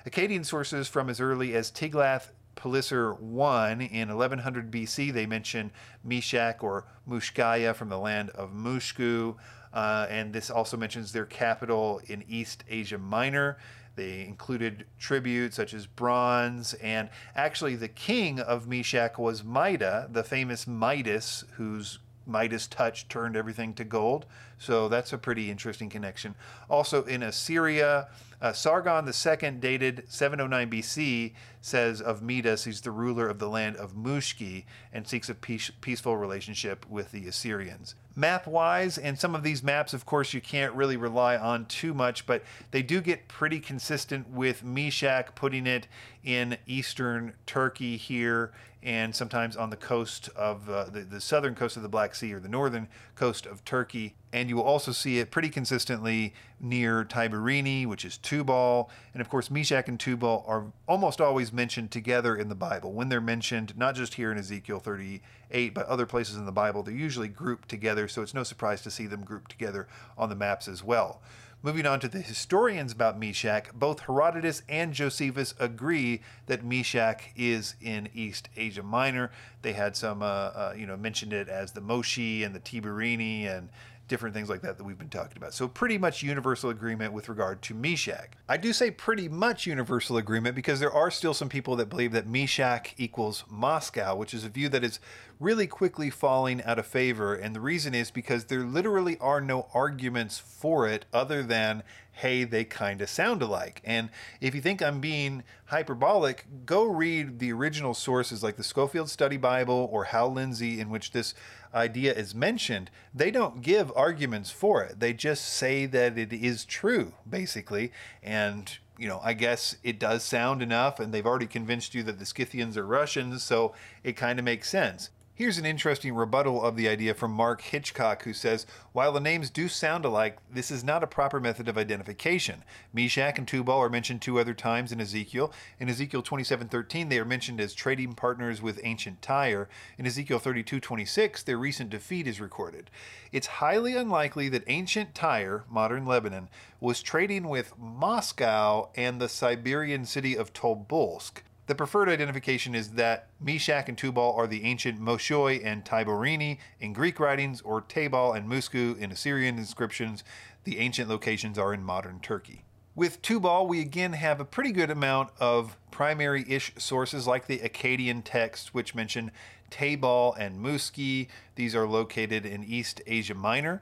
Akkadian 0.08 0.46
sources 0.46 0.88
from 0.88 1.10
as 1.10 1.20
early 1.20 1.56
as 1.56 1.72
Tiglath-Pileser 1.72 3.14
I 3.14 3.72
in 3.72 4.10
1100 4.10 4.70
BC. 4.70 5.12
They 5.12 5.26
mention 5.26 5.72
Meshech 6.04 6.64
or 6.64 6.86
Mushkaya 7.10 7.74
from 7.74 7.90
the 7.90 7.98
land 7.98 8.30
of 8.32 8.52
Mushku, 8.52 9.36
uh, 9.74 10.06
and 10.08 10.32
this 10.32 10.52
also 10.52 10.78
mentions 10.78 11.12
their 11.12 11.26
capital 11.26 12.02
in 12.06 12.24
East 12.28 12.64
Asia 12.70 13.00
Minor. 13.00 13.58
They 13.96 14.22
included 14.22 14.86
tribute 15.00 15.54
such 15.54 15.74
as 15.74 15.86
bronze, 15.86 16.74
and 16.76 17.10
actually 17.36 17.76
the 17.76 17.88
king 17.88 18.40
of 18.40 18.68
Meshech 18.68 19.20
was 19.20 19.44
Mida, 19.44 20.08
the 20.12 20.24
famous 20.24 20.66
Midas, 20.66 21.44
whose 21.58 22.00
Midas 22.26 22.68
touch 22.68 23.08
turned 23.08 23.36
everything 23.36 23.74
to 23.74 23.84
gold. 23.84 24.26
So 24.58 24.88
that's 24.88 25.12
a 25.12 25.18
pretty 25.18 25.52
interesting 25.52 25.90
connection. 25.90 26.36
Also 26.70 27.04
in 27.04 27.24
Assyria, 27.24 28.08
uh, 28.42 28.54
Sargon 28.54 29.08
II, 29.08 29.52
dated 29.60 30.04
709 30.08 30.70
BC, 30.70 31.34
says 31.62 32.02
of 32.02 32.22
Midas, 32.24 32.64
he's 32.64 32.82
the 32.82 32.92
ruler 32.92 33.28
of 33.30 33.38
the 33.38 33.48
land 33.48 33.76
of 33.78 33.94
Mushki 33.94 34.66
and 34.92 35.08
seeks 35.08 35.30
a 35.30 35.36
peace, 35.36 35.72
peaceful 35.82 36.18
relationship 36.18 36.86
with 36.90 37.12
the 37.12 37.28
Assyrians. 37.28 37.96
Map 38.16 38.48
wise, 38.48 38.98
and 38.98 39.18
some 39.18 39.36
of 39.36 39.44
these 39.44 39.64
maps, 39.64 39.94
of 39.94 40.06
course, 40.06 40.34
you 40.34 40.42
can't 40.42 40.74
really 40.74 40.98
rely 40.98 41.38
on 41.38 41.66
too 41.66 41.94
much, 41.94 42.26
but 42.26 42.44
they 42.72 42.82
do 42.82 43.00
get 43.00 43.28
pretty 43.28 43.60
consistent 43.60 44.28
with 44.30 44.64
Meshech 44.64 45.36
putting 45.36 45.68
it 45.68 45.88
in 46.24 46.58
eastern 46.66 47.34
Turkey 47.46 47.96
here 47.96 48.52
and 48.84 49.16
sometimes 49.16 49.56
on 49.56 49.70
the 49.70 49.76
coast 49.76 50.30
of 50.36 50.68
uh, 50.70 50.86
the, 50.86 51.02
the 51.02 51.22
southern 51.22 51.54
coast 51.54 51.78
of 51.78 51.84
the 51.84 51.90
Black 51.90 52.16
Sea 52.16 52.34
or 52.34 52.40
the 52.40 52.50
northern 52.50 52.88
coast 53.16 53.46
of 53.46 53.64
Turkey. 53.64 54.16
and 54.34 54.50
you 54.50 54.56
will 54.56 54.64
also 54.64 54.92
see 54.92 55.20
it 55.20 55.30
pretty 55.30 55.50
consistently 55.50 56.34
near 56.60 57.04
Tiberini, 57.04 57.86
which 57.86 58.04
is 58.04 58.18
Tubal. 58.18 58.90
And 59.14 59.22
of 59.22 59.30
course, 59.30 59.52
Meshach 59.52 59.88
and 59.88 60.00
Tubal 60.00 60.44
are 60.48 60.66
almost 60.88 61.22
always 61.22 61.54
mentioned 61.54 61.92
together 61.92 62.36
in 62.36 62.50
the 62.50 62.56
Bible. 62.56 62.92
When 62.92 63.10
they're 63.10 63.22
mentioned, 63.22 63.78
not 63.78 63.94
just 63.94 64.16
here 64.16 64.32
in 64.32 64.38
Ezekiel 64.38 64.80
38, 64.80 65.74
but 65.74 65.86
other 65.86 66.08
places 66.08 66.38
in 66.38 66.46
the 66.46 66.52
Bible, 66.52 66.82
they're 66.82 66.94
usually 66.94 67.28
grouped 67.28 67.70
together, 67.70 68.08
so 68.08 68.24
it's 68.24 68.34
no 68.34 68.44
surprise 68.44 68.82
to 68.82 68.92
see 68.92 69.06
them 69.06 69.24
grouped 69.24 69.52
together 69.52 69.88
on 70.18 70.30
the 70.30 70.36
maps 70.36 70.68
as 70.68 70.84
well. 70.84 71.22
Moving 71.64 71.86
on 71.86 72.00
to 72.00 72.08
the 72.08 72.22
historians 72.22 72.92
about 72.92 73.20
Meshach, 73.20 73.72
both 73.72 74.00
Herodotus 74.02 74.64
and 74.68 74.94
Josephus 74.94 75.54
agree 75.60 76.22
that 76.48 76.66
Meshach 76.66 77.26
is 77.36 77.76
in 77.80 78.10
East 78.16 78.50
Asia 78.58 78.82
Minor. 78.82 79.30
They 79.62 79.74
had 79.74 79.96
some, 79.96 80.24
uh, 80.24 80.26
uh, 80.26 80.74
you 80.76 80.88
know, 80.88 80.98
mentioned 80.98 81.34
it 81.34 81.48
as 81.50 81.74
the 81.74 81.82
Moshi 81.82 82.44
and 82.44 82.56
the 82.56 82.60
Tiberini 82.60 83.46
and 83.46 83.70
different 84.12 84.36
things 84.36 84.50
like 84.50 84.62
that 84.62 84.78
that 84.78 84.84
we've 84.84 84.98
been 84.98 85.08
talking 85.08 85.38
about. 85.38 85.54
So 85.54 85.70
pretty 85.70 85.98
much 85.98 86.22
universal 86.22 86.70
agreement 86.70 87.14
with 87.14 87.30
regard 87.30 87.62
to 87.62 87.74
Meshach. 87.74 88.34
I 88.50 88.58
do 88.58 88.74
say 88.74 88.92
pretty 88.92 89.30
much 89.30 89.66
universal 89.66 90.18
agreement 90.18 90.54
because 90.54 90.82
there 90.82 90.92
are 90.92 91.10
still 91.10 91.34
some 91.34 91.48
people 91.48 91.78
that 91.78 91.88
believe 91.88 92.12
that 92.12 92.28
Meshach 92.28 92.94
equals 92.98 93.46
Moscow, 93.50 94.14
which 94.18 94.34
is 94.34 94.44
a 94.44 94.50
view 94.50 94.68
that 94.68 94.84
is 94.84 95.00
really 95.40 95.66
quickly 95.66 96.10
falling 96.10 96.62
out 96.64 96.78
of 96.78 96.86
favor. 96.86 97.34
And 97.34 97.56
the 97.56 97.62
reason 97.62 97.96
is 97.96 98.12
because 98.12 98.46
there 98.46 98.66
literally 98.66 99.18
are 99.20 99.40
no 99.40 99.68
arguments 99.74 100.38
for 100.38 100.90
it 100.90 101.06
other 101.14 101.42
than 101.42 101.82
hey, 102.22 102.44
they 102.44 102.64
kind 102.64 103.02
of 103.02 103.10
sound 103.10 103.42
alike. 103.42 103.82
And 103.84 104.10
if 104.40 104.54
you 104.54 104.62
think 104.62 104.80
I'm 104.80 105.00
being 105.00 105.44
hyperbolic, 105.66 106.46
go 106.68 106.84
read 106.84 107.40
the 107.40 107.52
original 107.52 107.96
sources 107.96 108.44
like 108.44 108.58
the 108.58 108.64
Scofield 108.64 109.10
Study 109.10 109.38
Bible 109.38 109.90
or 109.92 110.04
Hal 110.06 110.32
Lindsey, 110.32 110.80
in 110.80 110.92
which 110.92 111.12
this 111.12 111.34
idea 111.74 112.14
is 112.14 112.36
mentioned. 112.36 112.92
They 113.12 113.32
don't 113.32 113.64
give 113.64 113.92
arguments 113.96 114.52
for 114.52 114.84
it, 114.84 115.00
they 115.00 115.14
just 115.14 115.46
say 115.46 115.88
that 115.88 116.16
it 116.16 116.32
is 116.32 116.64
true, 116.64 117.14
basically. 117.28 117.92
And 118.22 118.78
you 119.00 119.08
know, 119.08 119.20
I 119.24 119.34
guess 119.34 119.78
it 119.82 119.98
does 119.98 120.24
sound 120.24 120.62
enough, 120.62 121.00
and 121.00 121.12
they've 121.12 121.26
already 121.26 121.48
convinced 121.48 121.96
you 121.96 122.04
that 122.04 122.20
the 122.20 122.26
Scythians 122.26 122.78
are 122.78 122.86
Russians, 122.86 123.42
so 123.42 123.74
it 124.04 124.16
kind 124.16 124.38
of 124.38 124.46
makes 124.46 124.70
sense. 124.70 125.10
Here's 125.42 125.58
an 125.58 125.66
interesting 125.66 126.14
rebuttal 126.14 126.64
of 126.64 126.76
the 126.76 126.88
idea 126.88 127.16
from 127.16 127.32
Mark 127.32 127.62
Hitchcock, 127.62 128.26
who 128.26 128.32
says 128.32 128.68
While 128.92 129.12
the 129.12 129.20
names 129.20 129.50
do 129.50 129.68
sound 129.68 130.06
alike, 130.06 130.38
this 130.54 130.70
is 130.70 130.84
not 130.84 131.02
a 131.02 131.08
proper 131.08 131.40
method 131.40 131.68
of 131.68 131.80
identification. 131.80 132.64
Meshach 132.94 133.40
and 133.40 133.48
Tubal 133.48 133.80
are 133.80 133.90
mentioned 133.90 134.22
two 134.22 134.38
other 134.40 134.54
times 134.54 134.92
in 134.92 135.02
Ezekiel. 135.02 135.52
In 135.80 135.90
Ezekiel 135.90 136.22
27:13, 136.22 137.10
they 137.10 137.18
are 137.18 137.26
mentioned 137.26 137.60
as 137.60 137.74
trading 137.74 138.14
partners 138.14 138.62
with 138.62 138.80
ancient 138.84 139.24
Tyre. 139.24 139.68
In 139.98 140.06
Ezekiel 140.06 140.38
32:26, 140.38 141.42
their 141.42 141.58
recent 141.58 141.90
defeat 141.90 142.28
is 142.28 142.40
recorded. 142.40 142.92
It's 143.32 143.48
highly 143.48 143.96
unlikely 143.96 144.48
that 144.50 144.64
ancient 144.68 145.16
Tyre, 145.16 145.64
modern 145.68 146.06
Lebanon, 146.06 146.50
was 146.80 147.02
trading 147.02 147.48
with 147.50 147.74
Moscow 147.80 148.92
and 148.94 149.20
the 149.20 149.28
Siberian 149.28 150.06
city 150.06 150.38
of 150.38 150.54
Tobolsk. 150.54 151.42
The 151.72 151.76
preferred 151.76 152.10
identification 152.10 152.76
is 152.76 152.90
that 152.96 153.30
Meshach 153.40 153.88
and 153.88 153.98
Tubal 153.98 154.34
are 154.36 154.46
the 154.46 154.66
ancient 154.66 155.00
Moshoi 155.00 155.64
and 155.64 155.86
Tiberini 155.86 156.58
in 156.82 156.92
Greek 156.92 157.18
writings, 157.18 157.62
or 157.62 157.80
Tabal 157.80 158.34
and 158.34 158.46
Musku 158.46 158.98
in 158.98 159.10
Assyrian 159.10 159.58
inscriptions. 159.58 160.26
The 160.66 160.80
ancient 160.80 161.08
locations 161.08 161.58
are 161.58 161.74
in 161.74 161.82
modern 161.82 162.20
Turkey. 162.20 162.66
With 162.94 163.22
Tubal, 163.22 163.68
we 163.68 163.80
again 163.80 164.12
have 164.12 164.42
a 164.42 164.44
pretty 164.44 164.74
good 164.74 164.92
amount 164.92 165.30
of 165.40 165.78
primary 165.92 166.44
ish 166.46 166.74
sources 166.78 167.26
like 167.26 167.48
the 167.48 167.60
Akkadian 167.60 168.24
texts, 168.26 168.74
which 168.74 168.94
mention 168.94 169.32
Tabal 169.70 170.36
and 170.38 170.62
Muski. 170.62 171.30
These 171.56 171.74
are 171.74 171.88
located 171.88 172.46
in 172.46 172.66
East 172.66 173.02
Asia 173.08 173.34
Minor. 173.34 173.82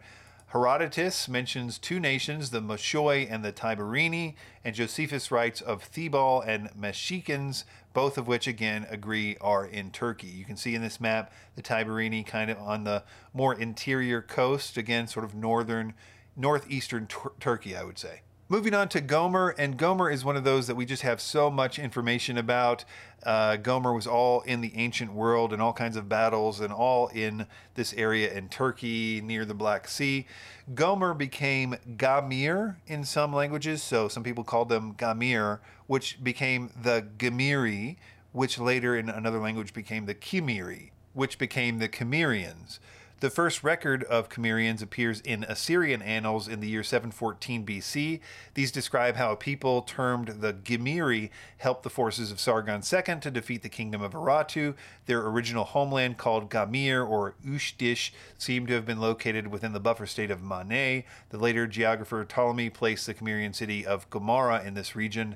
Herodotus 0.50 1.30
mentions 1.30 1.78
two 1.78 2.00
nations, 2.00 2.50
the 2.50 2.60
Moshoi 2.60 3.28
and 3.30 3.46
the 3.46 3.52
Tiberini, 3.52 4.34
and 4.66 4.74
Josephus 4.74 5.30
writes 5.30 5.62
of 5.62 5.84
Thebal 5.84 6.44
and 6.44 6.72
Meshikans, 6.72 7.66
both 7.94 8.18
of 8.18 8.28
which 8.28 8.48
again 8.48 8.88
agree 8.90 9.38
are 9.42 9.64
in 9.64 9.92
Turkey. 9.92 10.26
You 10.26 10.46
can 10.46 10.58
see 10.58 10.74
in 10.74 10.82
this 10.82 11.00
map 11.00 11.32
the 11.56 11.62
Tiberini 11.62 12.26
kind 12.26 12.50
of 12.50 12.58
on 12.58 12.84
the 12.84 13.04
more 13.32 13.54
interior 13.54 14.24
coast, 14.24 14.76
again, 14.76 15.06
sort 15.06 15.24
of 15.24 15.36
northern, 15.36 15.94
northeastern 16.36 17.06
tur- 17.06 17.34
Turkey, 17.40 17.76
I 17.76 17.84
would 17.84 18.00
say. 18.00 18.22
Moving 18.52 18.74
on 18.74 18.90
to 18.90 19.00
Gomer, 19.00 19.50
and 19.60 19.78
Gomer 19.78 20.10
is 20.10 20.26
one 20.26 20.36
of 20.36 20.44
those 20.44 20.66
that 20.66 20.74
we 20.74 20.84
just 20.84 21.04
have 21.04 21.22
so 21.22 21.52
much 21.52 21.78
information 21.78 22.36
about. 22.36 22.84
Uh, 23.22 23.58
Gomer 23.58 23.94
was 23.94 24.08
all 24.08 24.42
in 24.42 24.62
the 24.62 24.76
ancient 24.76 25.14
world 25.14 25.54
and 25.54 25.62
all 25.62 25.72
kinds 25.72 25.96
of 25.96 26.10
battles, 26.10 26.60
and 26.60 26.74
all 26.74 27.10
in 27.10 27.46
this 27.76 27.94
area 27.94 28.34
in 28.34 28.50
Turkey 28.50 29.22
near 29.22 29.46
the 29.46 29.54
Black 29.54 29.88
Sea. 29.88 30.26
Gomer 30.74 31.14
became 31.14 31.76
Gamir 31.96 32.78
in 32.88 33.04
some 33.04 33.32
languages, 33.32 33.84
so 33.84 34.08
some 34.08 34.24
people 34.24 34.44
called 34.44 34.70
them 34.70 34.96
Gamir, 34.96 35.60
which 35.86 36.24
became 36.24 36.72
the 36.82 37.06
Gemiri, 37.20 37.98
which 38.32 38.58
later 38.58 38.98
in 38.98 39.10
another 39.10 39.38
language 39.38 39.76
became 39.76 40.08
the 40.08 40.16
Kimiri, 40.16 40.90
which 41.14 41.38
became 41.38 41.78
the 41.78 41.88
Cimmerians. 41.88 42.80
The 43.20 43.30
first 43.30 43.66
record 43.66 44.06
of 44.06 44.30
Cimmerians 44.30 44.82
appears 44.82 45.20
in 45.20 45.44
Assyrian 45.44 46.02
annals 46.02 46.48
in 46.48 46.62
the 46.62 46.70
year 46.70 46.84
714 46.84 47.66
BC. 47.66 48.22
These 48.54 48.72
describe 48.72 49.18
how 49.18 49.34
a 49.34 49.36
people 49.36 49.82
termed 49.82 50.40
the 50.40 50.54
Gemiri 50.54 51.30
helped 51.58 51.84
the 51.84 51.90
forces 51.90 52.32
of 52.32 52.40
Sargon 52.40 52.82
II 52.82 53.20
to 53.20 53.30
defeat 53.30 53.62
the 53.62 53.68
kingdom 53.68 54.02
of 54.02 54.14
Aratu. 54.14 54.74
Their 55.06 55.28
original 55.28 55.66
homeland, 55.66 56.18
called 56.18 56.50
Gamir 56.50 57.06
or 57.06 57.36
Ushdish, 57.46 58.12
seemed 58.38 58.70
to 58.70 58.74
have 58.76 58.86
been 58.86 59.02
located 59.02 59.48
within 59.48 59.74
the 59.74 59.82
buffer 59.82 60.06
state 60.06 60.32
of 60.32 60.42
Mane. 60.42 61.04
The 61.30 61.38
later 61.38 61.68
geographer 61.68 62.24
Ptolemy 62.24 62.70
placed 62.70 63.06
the 63.06 63.14
Cimmerian 63.14 63.52
city 63.52 63.86
of 63.86 64.10
Gomara 64.10 64.66
in 64.66 64.76
this 64.76 64.96
region. 64.96 65.36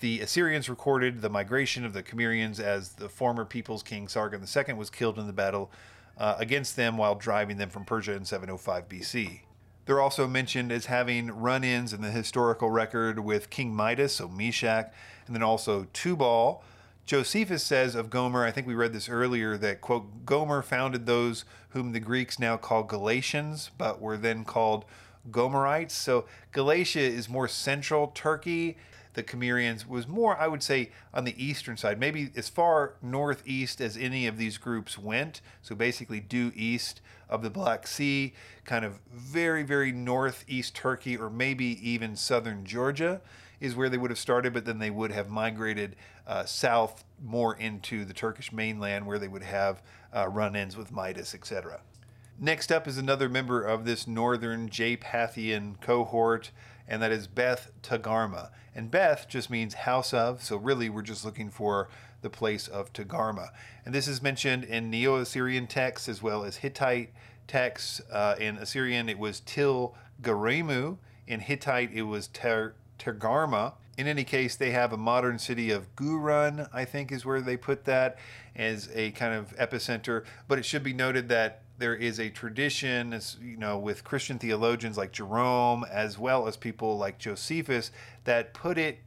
The 0.00 0.20
Assyrians 0.20 0.68
recorded 0.68 1.22
the 1.22 1.30
migration 1.30 1.86
of 1.86 1.94
the 1.94 2.02
Cimmerians 2.02 2.60
as 2.60 2.90
the 2.94 3.08
former 3.08 3.46
people's 3.46 3.82
king 3.82 4.06
Sargon 4.06 4.44
II 4.44 4.74
was 4.74 4.90
killed 4.90 5.18
in 5.18 5.26
the 5.26 5.32
battle 5.32 5.70
uh, 6.18 6.36
against 6.38 6.76
them 6.76 6.96
while 6.96 7.14
driving 7.14 7.56
them 7.56 7.70
from 7.70 7.84
Persia 7.84 8.12
in 8.12 8.24
705 8.24 8.88
BC. 8.88 9.40
They're 9.84 10.00
also 10.00 10.28
mentioned 10.28 10.70
as 10.70 10.86
having 10.86 11.30
run 11.32 11.64
ins 11.64 11.92
in 11.92 12.02
the 12.02 12.10
historical 12.10 12.70
record 12.70 13.18
with 13.18 13.50
King 13.50 13.74
Midas, 13.74 14.14
so 14.14 14.28
Meshach, 14.28 14.92
and 15.26 15.34
then 15.34 15.42
also 15.42 15.86
Tubal. 15.92 16.62
Josephus 17.04 17.64
says 17.64 17.96
of 17.96 18.08
Gomer, 18.08 18.44
I 18.44 18.52
think 18.52 18.68
we 18.68 18.74
read 18.74 18.92
this 18.92 19.08
earlier, 19.08 19.56
that, 19.56 19.80
quote, 19.80 20.24
Gomer 20.24 20.62
founded 20.62 21.06
those 21.06 21.44
whom 21.70 21.92
the 21.92 22.00
Greeks 22.00 22.38
now 22.38 22.56
call 22.56 22.84
Galatians, 22.84 23.72
but 23.76 24.00
were 24.00 24.16
then 24.16 24.44
called 24.44 24.84
Gomerites. 25.30 25.90
So 25.90 26.26
Galatia 26.52 27.00
is 27.00 27.28
more 27.28 27.48
central 27.48 28.08
Turkey 28.08 28.76
the 29.14 29.22
Cimmerians 29.22 29.86
was 29.86 30.08
more, 30.08 30.36
I 30.36 30.46
would 30.46 30.62
say, 30.62 30.90
on 31.12 31.24
the 31.24 31.42
eastern 31.42 31.76
side, 31.76 32.00
maybe 32.00 32.30
as 32.34 32.48
far 32.48 32.94
northeast 33.02 33.80
as 33.80 33.96
any 33.96 34.26
of 34.26 34.38
these 34.38 34.58
groups 34.58 34.98
went. 34.98 35.40
So 35.60 35.74
basically, 35.74 36.20
due 36.20 36.52
east 36.54 37.00
of 37.28 37.42
the 37.42 37.50
Black 37.50 37.86
Sea, 37.86 38.34
kind 38.64 38.84
of 38.84 39.00
very, 39.12 39.62
very 39.62 39.92
northeast 39.92 40.74
Turkey, 40.74 41.16
or 41.16 41.30
maybe 41.30 41.78
even 41.88 42.16
southern 42.16 42.64
Georgia 42.64 43.20
is 43.60 43.76
where 43.76 43.88
they 43.88 43.98
would 43.98 44.10
have 44.10 44.18
started, 44.18 44.52
but 44.52 44.64
then 44.64 44.78
they 44.78 44.90
would 44.90 45.12
have 45.12 45.30
migrated 45.30 45.94
uh, 46.26 46.44
south 46.44 47.04
more 47.22 47.54
into 47.56 48.04
the 48.04 48.12
Turkish 48.12 48.52
mainland 48.52 49.06
where 49.06 49.18
they 49.18 49.28
would 49.28 49.42
have 49.42 49.82
uh, 50.14 50.28
run 50.28 50.56
ins 50.56 50.76
with 50.76 50.90
Midas, 50.90 51.34
etc. 51.34 51.80
Next 52.38 52.72
up 52.72 52.88
is 52.88 52.98
another 52.98 53.28
member 53.28 53.62
of 53.62 53.84
this 53.84 54.06
northern 54.06 54.68
Japathian 54.68 55.76
cohort, 55.80 56.50
and 56.92 57.00
that 57.00 57.10
is 57.10 57.26
Beth 57.26 57.70
Tagarma. 57.82 58.50
And 58.74 58.90
Beth 58.90 59.26
just 59.26 59.48
means 59.48 59.72
house 59.72 60.12
of, 60.12 60.42
so 60.42 60.58
really 60.58 60.90
we're 60.90 61.00
just 61.00 61.24
looking 61.24 61.48
for 61.48 61.88
the 62.20 62.28
place 62.28 62.68
of 62.68 62.92
Tagarma. 62.92 63.48
And 63.86 63.94
this 63.94 64.06
is 64.06 64.20
mentioned 64.20 64.64
in 64.64 64.90
Neo 64.90 65.16
Assyrian 65.16 65.66
texts 65.66 66.06
as 66.06 66.22
well 66.22 66.44
as 66.44 66.56
Hittite 66.56 67.14
texts. 67.48 68.02
Uh, 68.12 68.36
in 68.38 68.58
Assyrian, 68.58 69.08
it 69.08 69.18
was 69.18 69.40
Til 69.40 69.94
Garemu. 70.20 70.98
In 71.26 71.40
Hittite, 71.40 71.92
it 71.94 72.02
was 72.02 72.26
Ter- 72.26 72.74
Tergarma. 72.98 73.72
In 73.96 74.06
any 74.06 74.24
case, 74.24 74.54
they 74.54 74.72
have 74.72 74.92
a 74.92 74.98
modern 74.98 75.38
city 75.38 75.70
of 75.70 75.96
Gurun, 75.96 76.68
I 76.74 76.84
think 76.84 77.10
is 77.10 77.24
where 77.24 77.40
they 77.40 77.56
put 77.56 77.86
that 77.86 78.18
as 78.54 78.90
a 78.94 79.12
kind 79.12 79.32
of 79.32 79.56
epicenter. 79.56 80.24
But 80.46 80.58
it 80.58 80.66
should 80.66 80.82
be 80.82 80.92
noted 80.92 81.30
that 81.30 81.62
there 81.78 81.94
is 81.94 82.20
a 82.20 82.30
tradition, 82.30 83.12
as 83.12 83.36
you 83.42 83.56
know, 83.56 83.78
with 83.78 84.04
Christian 84.04 84.38
theologians 84.38 84.96
like 84.96 85.12
Jerome, 85.12 85.84
as 85.90 86.18
well 86.18 86.46
as 86.46 86.56
people 86.56 86.96
like 86.96 87.18
Josephus, 87.18 87.90
that 88.24 88.54
put 88.54 88.78
it 88.78 88.98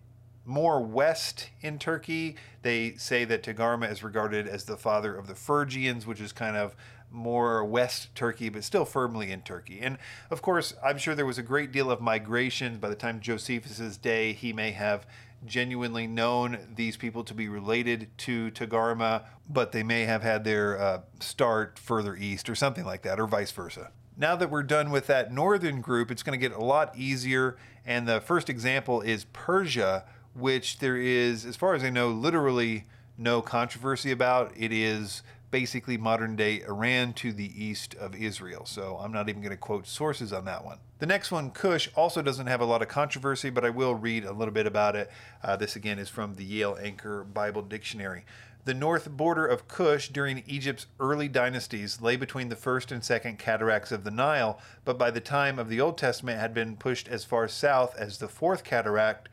more 0.45 0.81
west 0.81 1.49
in 1.61 1.79
Turkey. 1.79 2.35
They 2.61 2.95
say 2.95 3.25
that 3.25 3.43
Tagarma 3.43 3.91
is 3.91 4.03
regarded 4.03 4.47
as 4.47 4.65
the 4.65 4.77
father 4.77 5.15
of 5.15 5.27
the 5.27 5.35
Phrygians, 5.35 6.05
which 6.05 6.21
is 6.21 6.31
kind 6.31 6.55
of 6.55 6.75
more 7.11 7.63
west 7.63 8.13
Turkey, 8.13 8.49
but 8.49 8.63
still 8.63 8.85
firmly 8.85 9.31
in 9.31 9.41
Turkey. 9.41 9.79
And 9.81 9.97
of 10.29 10.41
course, 10.41 10.73
I'm 10.83 10.97
sure 10.97 11.15
there 11.15 11.25
was 11.25 11.37
a 11.37 11.43
great 11.43 11.71
deal 11.71 11.89
of 11.89 12.01
migration. 12.01 12.77
By 12.77 12.89
the 12.89 12.95
time 12.95 13.19
Josephus's 13.19 13.97
day, 13.97 14.33
he 14.33 14.53
may 14.53 14.71
have 14.71 15.07
genuinely 15.45 16.07
known 16.07 16.57
these 16.75 16.97
people 16.97 17.23
to 17.23 17.33
be 17.33 17.47
related 17.47 18.09
to 18.19 18.51
Tagarma, 18.51 19.23
but 19.49 19.71
they 19.71 19.83
may 19.83 20.05
have 20.05 20.23
had 20.23 20.43
their 20.43 20.79
uh, 20.79 21.01
start 21.19 21.79
further 21.79 22.15
east 22.15 22.49
or 22.49 22.55
something 22.55 22.85
like 22.85 23.03
that, 23.03 23.19
or 23.19 23.27
vice 23.27 23.51
versa. 23.51 23.91
Now 24.17 24.35
that 24.37 24.49
we're 24.49 24.63
done 24.63 24.91
with 24.91 25.07
that 25.07 25.33
northern 25.33 25.81
group, 25.81 26.09
it's 26.09 26.23
going 26.23 26.39
to 26.39 26.49
get 26.49 26.55
a 26.55 26.63
lot 26.63 26.97
easier. 26.97 27.57
And 27.85 28.07
the 28.07 28.21
first 28.21 28.49
example 28.49 29.01
is 29.01 29.25
Persia, 29.33 30.05
which 30.33 30.79
there 30.79 30.97
is, 30.97 31.45
as 31.45 31.55
far 31.55 31.75
as 31.75 31.83
I 31.83 31.89
know, 31.89 32.09
literally 32.09 32.85
no 33.17 33.41
controversy 33.41 34.11
about. 34.11 34.53
It 34.55 34.71
is 34.71 35.21
basically 35.55 35.95
modern 35.95 36.35
day 36.35 36.61
Iran 36.67 37.13
to 37.13 37.31
the 37.31 37.49
east 37.63 37.95
of 37.95 38.13
Israel. 38.13 38.65
So 38.65 38.99
I'm 39.01 39.13
not 39.13 39.29
even 39.29 39.41
going 39.41 39.51
to 39.51 39.57
quote 39.57 39.87
sources 39.87 40.33
on 40.33 40.43
that 40.43 40.65
one. 40.65 40.79
The 40.99 41.05
next 41.05 41.31
one, 41.31 41.49
Cush, 41.49 41.87
also 41.95 42.21
doesn't 42.21 42.47
have 42.47 42.59
a 42.59 42.65
lot 42.65 42.81
of 42.81 42.89
controversy, 42.89 43.49
but 43.49 43.63
I 43.63 43.69
will 43.69 43.95
read 43.95 44.25
a 44.25 44.33
little 44.33 44.53
bit 44.53 44.67
about 44.67 44.97
it. 44.97 45.09
Uh, 45.41 45.55
this 45.55 45.77
again 45.77 45.97
is 45.97 46.09
from 46.09 46.35
the 46.35 46.43
Yale 46.43 46.77
Anchor 46.81 47.23
Bible 47.23 47.61
Dictionary. 47.61 48.25
The 48.65 48.73
north 48.73 49.09
border 49.09 49.47
of 49.47 49.69
Cush 49.69 50.09
during 50.09 50.43
Egypt's 50.45 50.87
early 50.99 51.29
dynasties 51.29 52.01
lay 52.01 52.17
between 52.17 52.49
the 52.49 52.57
first 52.57 52.91
and 52.91 53.01
second 53.01 53.39
cataracts 53.39 53.93
of 53.93 54.03
the 54.03 54.11
Nile, 54.11 54.59
but 54.83 54.97
by 54.97 55.09
the 55.09 55.21
time 55.21 55.57
of 55.57 55.69
the 55.69 55.79
Old 55.79 55.97
Testament 55.97 56.37
had 56.37 56.53
been 56.53 56.75
pushed 56.75 57.07
as 57.07 57.23
far 57.23 57.47
south 57.47 57.95
as 57.95 58.17
the 58.17 58.27
fourth 58.27 58.65
cataract. 58.65 59.29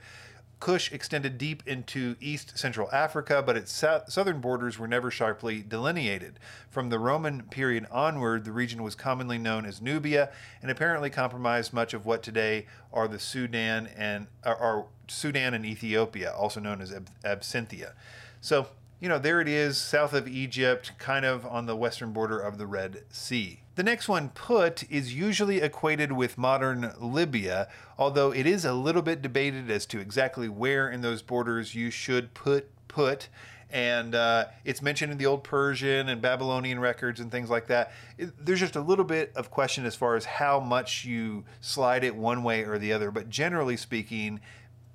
Cush 0.63 0.93
extended 0.93 1.39
deep 1.39 1.67
into 1.67 2.15
east 2.21 2.57
central 2.57 2.89
Africa, 2.93 3.43
but 3.45 3.57
its 3.57 3.73
southern 4.07 4.41
borders 4.41 4.79
were 4.79 4.87
never 4.87 5.11
sharply 5.11 5.61
delineated. 5.61 6.39
From 6.71 6.89
the 6.89 7.01
Roman 7.01 7.43
period 7.43 7.85
onward, 7.91 8.45
the 8.45 8.53
region 8.53 8.85
was 8.85 8.95
commonly 8.95 9.39
known 9.39 9.67
as 9.67 9.83
Nubia 9.83 10.31
and 10.63 10.71
apparently 10.71 11.11
comprised 11.11 11.73
much 11.73 11.95
of 11.95 12.07
what 12.07 12.23
today 12.23 12.67
are 12.93 13.09
the 13.09 13.19
Sudan 13.19 13.89
and 13.97 14.29
uh, 14.45 14.55
are 14.57 14.87
Sudan 15.09 15.53
and 15.53 15.67
Ethiopia, 15.67 16.33
also 16.33 16.61
known 16.61 16.81
as 16.81 16.93
Ab- 16.93 17.11
Absinthia. 17.25 17.95
So 18.41 18.69
you 19.03 19.09
know, 19.09 19.19
there 19.19 19.41
it 19.41 19.49
is, 19.49 19.79
south 19.79 20.13
of 20.13 20.29
Egypt, 20.29 20.93
kind 20.97 21.25
of 21.25 21.45
on 21.45 21.67
the 21.67 21.75
western 21.75 22.13
border 22.13 22.39
of 22.39 22.57
the 22.57 22.69
Red 22.69 23.03
Sea. 23.11 23.59
The 23.75 23.83
next 23.83 24.09
one, 24.09 24.29
Put, 24.29 24.89
is 24.89 25.13
usually 25.13 25.61
equated 25.61 26.13
with 26.13 26.39
modern 26.39 26.93
Libya, 27.01 27.67
although 27.99 28.31
it 28.31 28.47
is 28.47 28.65
a 28.65 28.73
little 28.73 29.03
bit 29.03 29.21
debated 29.21 29.73
as 29.73 29.87
to 29.87 29.99
exactly 29.99 30.49
where 30.49 30.89
in 30.89 31.01
those 31.01 31.21
borders 31.21 31.75
you 31.75 31.91
should 31.91 32.33
put 32.33 32.71
Put. 32.87 33.29
And 33.73 34.15
uh, 34.15 34.45
it's 34.65 34.81
mentioned 34.81 35.11
in 35.11 35.19
the 35.19 35.27
old 35.27 35.43
Persian 35.43 36.09
and 36.09 36.23
Babylonian 36.23 36.79
records 36.79 37.19
and 37.19 37.29
things 37.29 37.51
like 37.51 37.67
that. 37.67 37.91
It, 38.19 38.31
there's 38.39 38.61
just 38.61 38.77
a 38.77 38.81
little 38.81 39.05
bit 39.05 39.33
of 39.35 39.51
question 39.51 39.85
as 39.85 39.97
far 39.97 40.15
as 40.15 40.27
how 40.27 40.61
much 40.61 41.05
you 41.05 41.43
slide 41.61 42.05
it 42.05 42.15
one 42.15 42.45
way 42.45 42.63
or 42.63 42.79
the 42.79 42.93
other, 42.93 43.11
but 43.11 43.29
generally 43.29 43.77
speaking, 43.77 44.39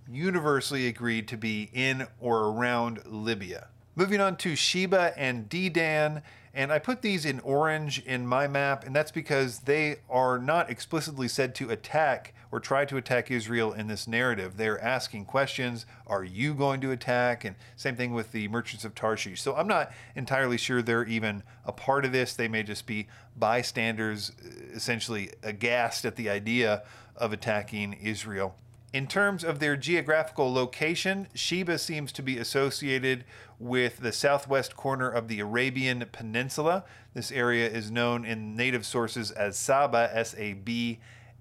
universally 0.09 0.87
agreed 0.87 1.27
to 1.27 1.35
be 1.35 1.69
in 1.73 2.07
or 2.21 2.45
around 2.45 3.01
Libya. 3.05 3.67
Moving 3.97 4.21
on 4.21 4.35
to 4.37 4.55
Sheba 4.55 5.11
and 5.17 5.49
Dedan, 5.49 6.21
and 6.53 6.71
I 6.71 6.77
put 6.77 7.01
these 7.01 7.25
in 7.25 7.39
orange 7.39 7.97
in 8.05 8.27
my 8.27 8.47
map, 8.47 8.85
and 8.85 8.95
that's 8.95 9.09
because 9.09 9.61
they 9.61 10.01
are 10.07 10.37
not 10.37 10.69
explicitly 10.69 11.27
said 11.27 11.55
to 11.55 11.71
attack 11.71 12.35
or 12.51 12.59
try 12.59 12.85
to 12.85 12.97
attack 12.97 13.31
Israel 13.31 13.73
in 13.73 13.87
this 13.87 14.07
narrative. 14.07 14.55
They're 14.55 14.79
asking 14.79 15.25
questions 15.25 15.87
Are 16.05 16.23
you 16.23 16.53
going 16.53 16.79
to 16.81 16.91
attack? 16.91 17.43
And 17.43 17.55
same 17.75 17.95
thing 17.95 18.13
with 18.13 18.33
the 18.33 18.47
merchants 18.49 18.85
of 18.85 18.93
Tarshish. 18.93 19.41
So 19.41 19.55
I'm 19.55 19.67
not 19.67 19.91
entirely 20.15 20.57
sure 20.57 20.83
they're 20.83 21.03
even 21.03 21.41
a 21.65 21.71
part 21.71 22.05
of 22.05 22.11
this. 22.11 22.35
They 22.35 22.47
may 22.47 22.61
just 22.61 22.85
be 22.85 23.07
bystanders, 23.35 24.31
essentially 24.75 25.31
aghast 25.41 26.05
at 26.05 26.17
the 26.17 26.29
idea 26.29 26.83
of 27.15 27.33
attacking 27.33 27.93
Israel. 27.93 28.55
In 28.93 29.05
terms 29.05 29.43
of 29.43 29.59
their 29.59 29.75
geographical 29.75 30.51
location, 30.51 31.27
Sheba 31.33 31.77
seems 31.77 32.13
to 32.13 32.23
be 32.23 32.37
associated 32.37 33.25
with 33.59 33.97
the 33.97 34.13
southwest 34.13 34.77
corner 34.77 35.09
of 35.09 35.27
the 35.27 35.41
Arabian 35.41 36.05
Peninsula. 36.13 36.85
This 37.13 37.29
area 37.29 37.67
is 37.69 37.91
known 37.91 38.23
in 38.23 38.55
native 38.55 38.85
sources 38.85 39.29
as 39.31 39.57
Saba, 39.57 40.09
S 40.13 40.35
A 40.37 40.53
B 40.53 40.99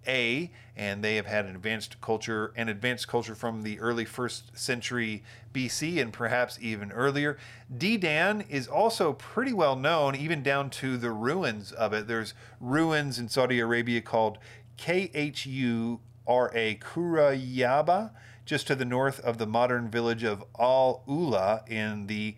A, 0.08 0.50
and 0.74 1.04
they 1.04 1.14
have 1.14 1.26
had 1.26 1.44
an 1.44 1.54
advanced 1.54 2.00
culture, 2.00 2.52
an 2.56 2.68
advanced 2.68 3.06
culture 3.06 3.36
from 3.36 3.62
the 3.62 3.78
early 3.78 4.04
first 4.04 4.58
century 4.58 5.22
BC 5.54 6.02
and 6.02 6.12
perhaps 6.12 6.58
even 6.60 6.90
earlier. 6.90 7.38
Dedan 7.72 8.44
is 8.50 8.66
also 8.66 9.12
pretty 9.12 9.52
well 9.52 9.76
known, 9.76 10.16
even 10.16 10.42
down 10.42 10.68
to 10.70 10.96
the 10.96 11.12
ruins 11.12 11.70
of 11.70 11.92
it. 11.92 12.08
There's 12.08 12.34
ruins 12.60 13.20
in 13.20 13.28
Saudi 13.28 13.60
Arabia 13.60 14.00
called 14.00 14.38
KHU 14.78 16.00
are 16.00 16.15
a 16.54 16.76
Kurayaba, 16.76 18.10
just 18.44 18.66
to 18.66 18.74
the 18.74 18.84
north 18.84 19.20
of 19.20 19.38
the 19.38 19.46
modern 19.46 19.90
village 19.90 20.22
of 20.22 20.44
Al 20.58 21.02
Ula 21.06 21.64
in 21.68 22.06
the 22.06 22.36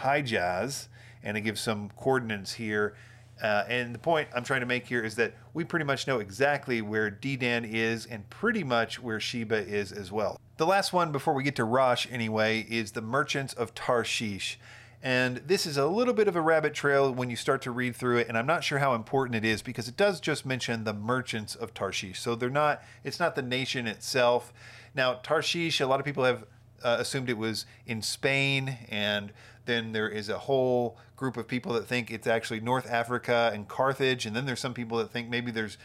Hijaz. 0.00 0.88
And 1.22 1.36
it 1.36 1.42
gives 1.42 1.60
some 1.60 1.90
coordinates 1.96 2.54
here. 2.54 2.94
Uh, 3.42 3.64
and 3.68 3.94
the 3.94 3.98
point 3.98 4.28
I'm 4.34 4.44
trying 4.44 4.60
to 4.60 4.66
make 4.66 4.86
here 4.86 5.02
is 5.02 5.14
that 5.16 5.34
we 5.54 5.64
pretty 5.64 5.84
much 5.84 6.06
know 6.06 6.18
exactly 6.18 6.82
where 6.82 7.10
Dedan 7.10 7.68
is 7.70 8.06
and 8.06 8.28
pretty 8.30 8.64
much 8.64 9.00
where 9.00 9.20
Sheba 9.20 9.66
is 9.66 9.92
as 9.92 10.10
well. 10.10 10.40
The 10.56 10.66
last 10.66 10.92
one 10.92 11.12
before 11.12 11.34
we 11.34 11.44
get 11.44 11.54
to 11.56 11.64
Rosh, 11.64 12.06
anyway, 12.10 12.66
is 12.68 12.92
the 12.92 13.00
merchants 13.00 13.54
of 13.54 13.74
Tarshish. 13.74 14.58
And 15.02 15.36
this 15.46 15.64
is 15.64 15.76
a 15.76 15.86
little 15.86 16.12
bit 16.12 16.26
of 16.26 16.34
a 16.34 16.40
rabbit 16.40 16.74
trail 16.74 17.12
when 17.12 17.30
you 17.30 17.36
start 17.36 17.62
to 17.62 17.70
read 17.70 17.94
through 17.94 18.18
it, 18.18 18.28
and 18.28 18.36
I'm 18.36 18.46
not 18.46 18.64
sure 18.64 18.80
how 18.80 18.94
important 18.94 19.36
it 19.36 19.44
is 19.44 19.62
because 19.62 19.86
it 19.86 19.96
does 19.96 20.20
just 20.20 20.44
mention 20.44 20.82
the 20.82 20.92
merchants 20.92 21.54
of 21.54 21.72
Tarshish. 21.72 22.18
So 22.18 22.34
they're 22.34 22.50
not, 22.50 22.82
it's 23.04 23.20
not 23.20 23.36
the 23.36 23.42
nation 23.42 23.86
itself. 23.86 24.52
Now, 24.94 25.14
Tarshish, 25.14 25.80
a 25.80 25.86
lot 25.86 26.00
of 26.00 26.06
people 26.06 26.24
have 26.24 26.44
uh, 26.82 26.96
assumed 26.98 27.30
it 27.30 27.38
was 27.38 27.64
in 27.86 28.02
Spain, 28.02 28.76
and 28.88 29.32
then 29.66 29.92
there 29.92 30.08
is 30.08 30.28
a 30.28 30.38
whole 30.38 30.96
group 31.14 31.36
of 31.36 31.46
people 31.46 31.74
that 31.74 31.86
think 31.86 32.10
it's 32.10 32.26
actually 32.26 32.60
North 32.60 32.90
Africa 32.90 33.52
and 33.54 33.68
Carthage, 33.68 34.26
and 34.26 34.34
then 34.34 34.46
there's 34.46 34.60
some 34.60 34.74
people 34.74 34.98
that 34.98 35.10
think 35.10 35.28
maybe 35.28 35.52
there's 35.52 35.78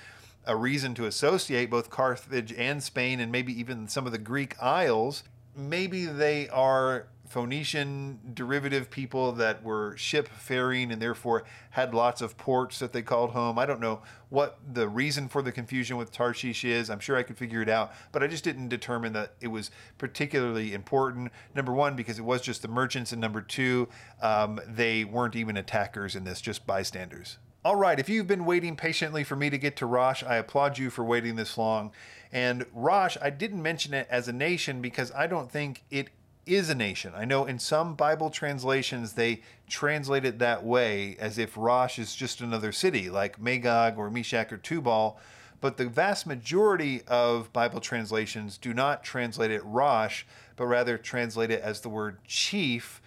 a 0.45 0.55
reason 0.55 0.95
to 0.95 1.05
associate 1.05 1.69
both 1.69 1.91
Carthage 1.91 2.51
and 2.53 2.81
Spain, 2.81 3.19
and 3.19 3.31
maybe 3.31 3.57
even 3.57 3.87
some 3.87 4.07
of 4.07 4.11
the 4.11 4.17
Greek 4.17 4.55
Isles. 4.61 5.23
Maybe 5.55 6.05
they 6.05 6.49
are 6.49 7.07
Phoenician 7.33 8.19
derivative 8.35 8.91
people 8.91 9.31
that 9.31 9.63
were 9.63 9.97
ship 9.97 10.27
faring 10.27 10.91
and 10.91 11.01
therefore 11.01 11.43
had 11.71 11.91
lots 11.91 12.21
of 12.21 12.37
ports 12.37 12.77
that 12.77 12.93
they 12.93 13.01
called 13.01 13.31
home. 13.31 13.57
I 13.57 13.65
don't 13.65 13.79
know 13.79 14.03
what 14.29 14.59
the 14.71 14.87
reason 14.87 15.27
for 15.27 15.41
the 15.41 15.51
confusion 15.51 15.97
with 15.97 16.11
Tarshish 16.11 16.63
is. 16.63 16.91
I'm 16.91 16.99
sure 16.99 17.17
I 17.17 17.23
could 17.23 17.35
figure 17.35 17.63
it 17.63 17.69
out, 17.69 17.91
but 18.11 18.21
I 18.21 18.27
just 18.27 18.43
didn't 18.43 18.69
determine 18.69 19.13
that 19.13 19.33
it 19.41 19.47
was 19.47 19.71
particularly 19.97 20.75
important. 20.75 21.31
Number 21.55 21.73
one, 21.73 21.95
because 21.95 22.19
it 22.19 22.25
was 22.25 22.39
just 22.39 22.61
the 22.61 22.67
merchants, 22.67 23.11
and 23.11 23.19
number 23.19 23.41
two, 23.41 23.89
um, 24.21 24.59
they 24.67 25.03
weren't 25.03 25.35
even 25.35 25.57
attackers 25.57 26.15
in 26.15 26.25
this, 26.25 26.39
just 26.39 26.67
bystanders. 26.67 27.39
All 27.65 27.77
right, 27.77 27.99
if 27.99 28.09
you've 28.09 28.27
been 28.27 28.45
waiting 28.45 28.75
patiently 28.75 29.23
for 29.23 29.35
me 29.35 29.49
to 29.49 29.57
get 29.57 29.75
to 29.77 29.87
Rosh, 29.87 30.21
I 30.21 30.35
applaud 30.35 30.77
you 30.77 30.91
for 30.91 31.03
waiting 31.03 31.35
this 31.35 31.57
long. 31.57 31.93
And 32.31 32.67
Rosh, 32.73 33.17
I 33.19 33.31
didn't 33.31 33.63
mention 33.63 33.95
it 33.95 34.05
as 34.11 34.27
a 34.27 34.33
nation 34.33 34.81
because 34.81 35.11
I 35.13 35.25
don't 35.25 35.49
think 35.49 35.83
it 35.89 36.09
is 36.45 36.69
a 36.69 36.75
nation. 36.75 37.13
I 37.15 37.25
know 37.25 37.45
in 37.45 37.59
some 37.59 37.95
Bible 37.95 38.29
translations 38.29 39.13
they 39.13 39.41
translate 39.67 40.25
it 40.25 40.39
that 40.39 40.63
way 40.63 41.15
as 41.19 41.37
if 41.37 41.55
Rosh 41.55 41.99
is 41.99 42.15
just 42.15 42.41
another 42.41 42.71
city 42.71 43.09
like 43.09 43.39
Magog 43.39 43.97
or 43.97 44.09
Meshach 44.09 44.51
or 44.51 44.57
Tubal, 44.57 45.17
but 45.61 45.77
the 45.77 45.87
vast 45.87 46.27
majority 46.27 47.01
of 47.07 47.53
Bible 47.53 47.79
translations 47.79 48.57
do 48.57 48.73
not 48.73 49.03
translate 49.03 49.51
it 49.51 49.63
Rosh, 49.63 50.23
but 50.55 50.65
rather 50.65 50.97
translate 50.97 51.51
it 51.51 51.61
as 51.61 51.81
the 51.81 51.89
word 51.89 52.17
chief 52.25 53.01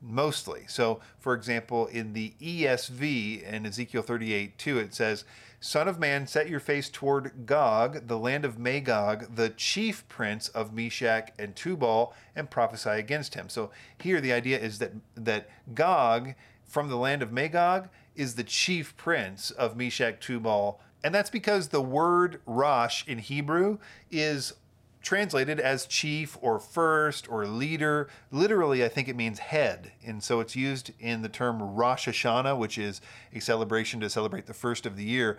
mostly. 0.00 0.64
So, 0.68 1.00
for 1.18 1.34
example, 1.34 1.86
in 1.86 2.12
the 2.12 2.34
ESV 2.40 3.42
in 3.42 3.66
Ezekiel 3.66 4.02
38 4.02 4.58
2, 4.58 4.78
it 4.78 4.94
says, 4.94 5.24
Son 5.62 5.88
of 5.88 5.98
man, 5.98 6.26
set 6.26 6.48
your 6.48 6.60
face 6.60 6.88
toward 6.88 7.44
Gog, 7.44 8.08
the 8.08 8.18
land 8.18 8.46
of 8.46 8.58
Magog, 8.58 9.36
the 9.36 9.50
chief 9.50 10.08
prince 10.08 10.48
of 10.48 10.72
Meshach 10.72 11.32
and 11.38 11.54
Tubal, 11.54 12.14
and 12.34 12.50
prophesy 12.50 12.90
against 12.90 13.34
him. 13.34 13.50
So 13.50 13.70
here 14.00 14.22
the 14.22 14.32
idea 14.32 14.58
is 14.58 14.78
that 14.78 14.92
that 15.16 15.50
Gog 15.74 16.34
from 16.64 16.88
the 16.88 16.96
land 16.96 17.20
of 17.22 17.30
Magog 17.30 17.90
is 18.16 18.36
the 18.36 18.44
chief 18.44 18.96
prince 18.96 19.50
of 19.50 19.76
Meshach, 19.76 20.18
Tubal, 20.20 20.80
and 21.02 21.14
that's 21.14 21.30
because 21.30 21.68
the 21.68 21.82
word 21.82 22.40
Rosh 22.46 23.06
in 23.06 23.18
Hebrew 23.18 23.78
is 24.10 24.54
translated 25.02 25.58
as 25.58 25.86
chief 25.86 26.36
or 26.40 26.58
first 26.58 27.30
or 27.30 27.46
leader. 27.46 28.08
Literally, 28.30 28.84
I 28.84 28.88
think 28.88 29.08
it 29.08 29.16
means 29.16 29.38
head. 29.38 29.92
And 30.04 30.22
so 30.22 30.40
it's 30.40 30.54
used 30.54 30.92
in 30.98 31.22
the 31.22 31.28
term 31.28 31.62
Rosh 31.62 32.08
Hashanah, 32.08 32.58
which 32.58 32.78
is 32.78 33.00
a 33.32 33.40
celebration 33.40 34.00
to 34.00 34.10
celebrate 34.10 34.46
the 34.46 34.54
first 34.54 34.86
of 34.86 34.96
the 34.96 35.04
year. 35.04 35.38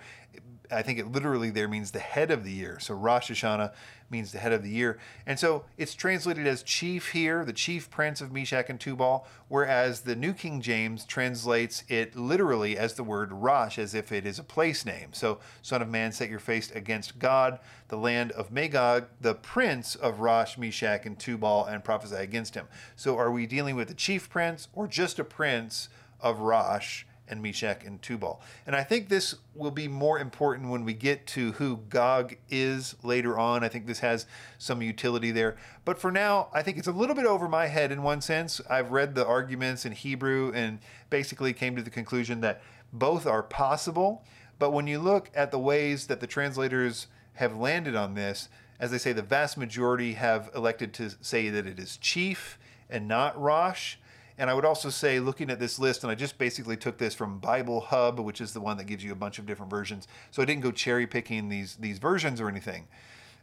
I 0.71 0.81
think 0.81 0.99
it 0.99 1.11
literally 1.11 1.49
there 1.49 1.67
means 1.67 1.91
the 1.91 1.99
head 1.99 2.31
of 2.31 2.43
the 2.43 2.51
year. 2.51 2.79
So 2.79 2.93
Rosh 2.93 3.31
Hashanah 3.31 3.73
means 4.09 4.31
the 4.31 4.39
head 4.39 4.51
of 4.51 4.63
the 4.63 4.69
year. 4.69 4.99
And 5.25 5.39
so 5.39 5.63
it's 5.77 5.93
translated 5.93 6.45
as 6.45 6.63
chief 6.63 7.11
here, 7.11 7.45
the 7.45 7.53
chief 7.53 7.89
prince 7.89 8.21
of 8.21 8.31
Meshach 8.31 8.69
and 8.69 8.79
Tubal, 8.79 9.25
whereas 9.47 10.01
the 10.01 10.15
New 10.15 10.33
King 10.33 10.61
James 10.61 11.05
translates 11.05 11.83
it 11.87 12.15
literally 12.15 12.77
as 12.77 12.93
the 12.95 13.03
word 13.03 13.31
Rosh, 13.31 13.79
as 13.79 13.93
if 13.93 14.11
it 14.11 14.25
is 14.25 14.37
a 14.37 14.43
place 14.43 14.85
name. 14.85 15.09
So, 15.13 15.39
Son 15.61 15.81
of 15.81 15.89
Man, 15.89 16.11
set 16.11 16.29
your 16.29 16.39
face 16.39 16.71
against 16.71 17.19
Gog, 17.19 17.59
the 17.87 17.97
land 17.97 18.31
of 18.31 18.51
Magog, 18.51 19.05
the 19.19 19.35
prince 19.35 19.95
of 19.95 20.19
Rosh, 20.19 20.57
Meshach, 20.57 21.05
and 21.05 21.17
Tubal, 21.17 21.65
and 21.65 21.83
prophesy 21.83 22.15
against 22.15 22.55
him. 22.55 22.67
So 22.95 23.17
are 23.17 23.31
we 23.31 23.45
dealing 23.45 23.75
with 23.75 23.87
the 23.87 23.93
chief 23.93 24.29
prince 24.29 24.67
or 24.73 24.87
just 24.87 25.19
a 25.19 25.23
prince 25.23 25.89
of 26.19 26.39
Rosh? 26.39 27.03
And 27.27 27.41
Meshach 27.41 27.83
and 27.85 28.01
Tubal. 28.01 28.41
And 28.65 28.75
I 28.75 28.83
think 28.83 29.07
this 29.07 29.35
will 29.55 29.71
be 29.71 29.87
more 29.87 30.19
important 30.19 30.69
when 30.69 30.83
we 30.83 30.93
get 30.93 31.25
to 31.27 31.53
who 31.53 31.77
Gog 31.89 32.35
is 32.49 32.95
later 33.03 33.39
on. 33.39 33.63
I 33.63 33.69
think 33.69 33.87
this 33.87 33.99
has 33.99 34.25
some 34.57 34.81
utility 34.81 35.31
there. 35.31 35.55
But 35.85 35.97
for 35.97 36.11
now, 36.11 36.49
I 36.53 36.61
think 36.61 36.77
it's 36.77 36.87
a 36.87 36.91
little 36.91 37.15
bit 37.15 37.25
over 37.25 37.47
my 37.47 37.67
head 37.67 37.91
in 37.91 38.03
one 38.03 38.21
sense. 38.21 38.59
I've 38.69 38.91
read 38.91 39.15
the 39.15 39.25
arguments 39.25 39.85
in 39.85 39.93
Hebrew 39.93 40.51
and 40.53 40.79
basically 41.09 41.53
came 41.53 41.75
to 41.75 41.81
the 41.81 41.89
conclusion 41.89 42.41
that 42.41 42.61
both 42.91 43.25
are 43.25 43.43
possible. 43.43 44.25
But 44.59 44.71
when 44.71 44.87
you 44.87 44.99
look 44.99 45.31
at 45.33 45.51
the 45.51 45.59
ways 45.59 46.07
that 46.07 46.19
the 46.19 46.27
translators 46.27 47.07
have 47.33 47.55
landed 47.55 47.95
on 47.95 48.13
this, 48.13 48.49
as 48.79 48.91
they 48.91 48.97
say, 48.97 49.13
the 49.13 49.21
vast 49.21 49.57
majority 49.57 50.13
have 50.13 50.49
elected 50.55 50.93
to 50.95 51.11
say 51.21 51.49
that 51.49 51.65
it 51.65 51.79
is 51.79 51.97
chief 51.97 52.57
and 52.89 53.07
not 53.07 53.39
Rosh. 53.39 53.95
And 54.41 54.49
I 54.49 54.55
would 54.55 54.65
also 54.65 54.89
say, 54.89 55.19
looking 55.19 55.51
at 55.51 55.59
this 55.59 55.77
list, 55.77 56.01
and 56.01 56.09
I 56.09 56.15
just 56.15 56.39
basically 56.39 56.75
took 56.75 56.97
this 56.97 57.13
from 57.13 57.37
Bible 57.37 57.79
Hub, 57.79 58.19
which 58.19 58.41
is 58.41 58.53
the 58.53 58.59
one 58.59 58.75
that 58.77 58.85
gives 58.85 59.03
you 59.03 59.11
a 59.11 59.15
bunch 59.15 59.37
of 59.37 59.45
different 59.45 59.69
versions. 59.69 60.07
So 60.31 60.41
I 60.41 60.45
didn't 60.45 60.63
go 60.63 60.71
cherry 60.71 61.05
picking 61.05 61.47
these 61.47 61.75
these 61.75 61.99
versions 61.99 62.41
or 62.41 62.49
anything. 62.49 62.87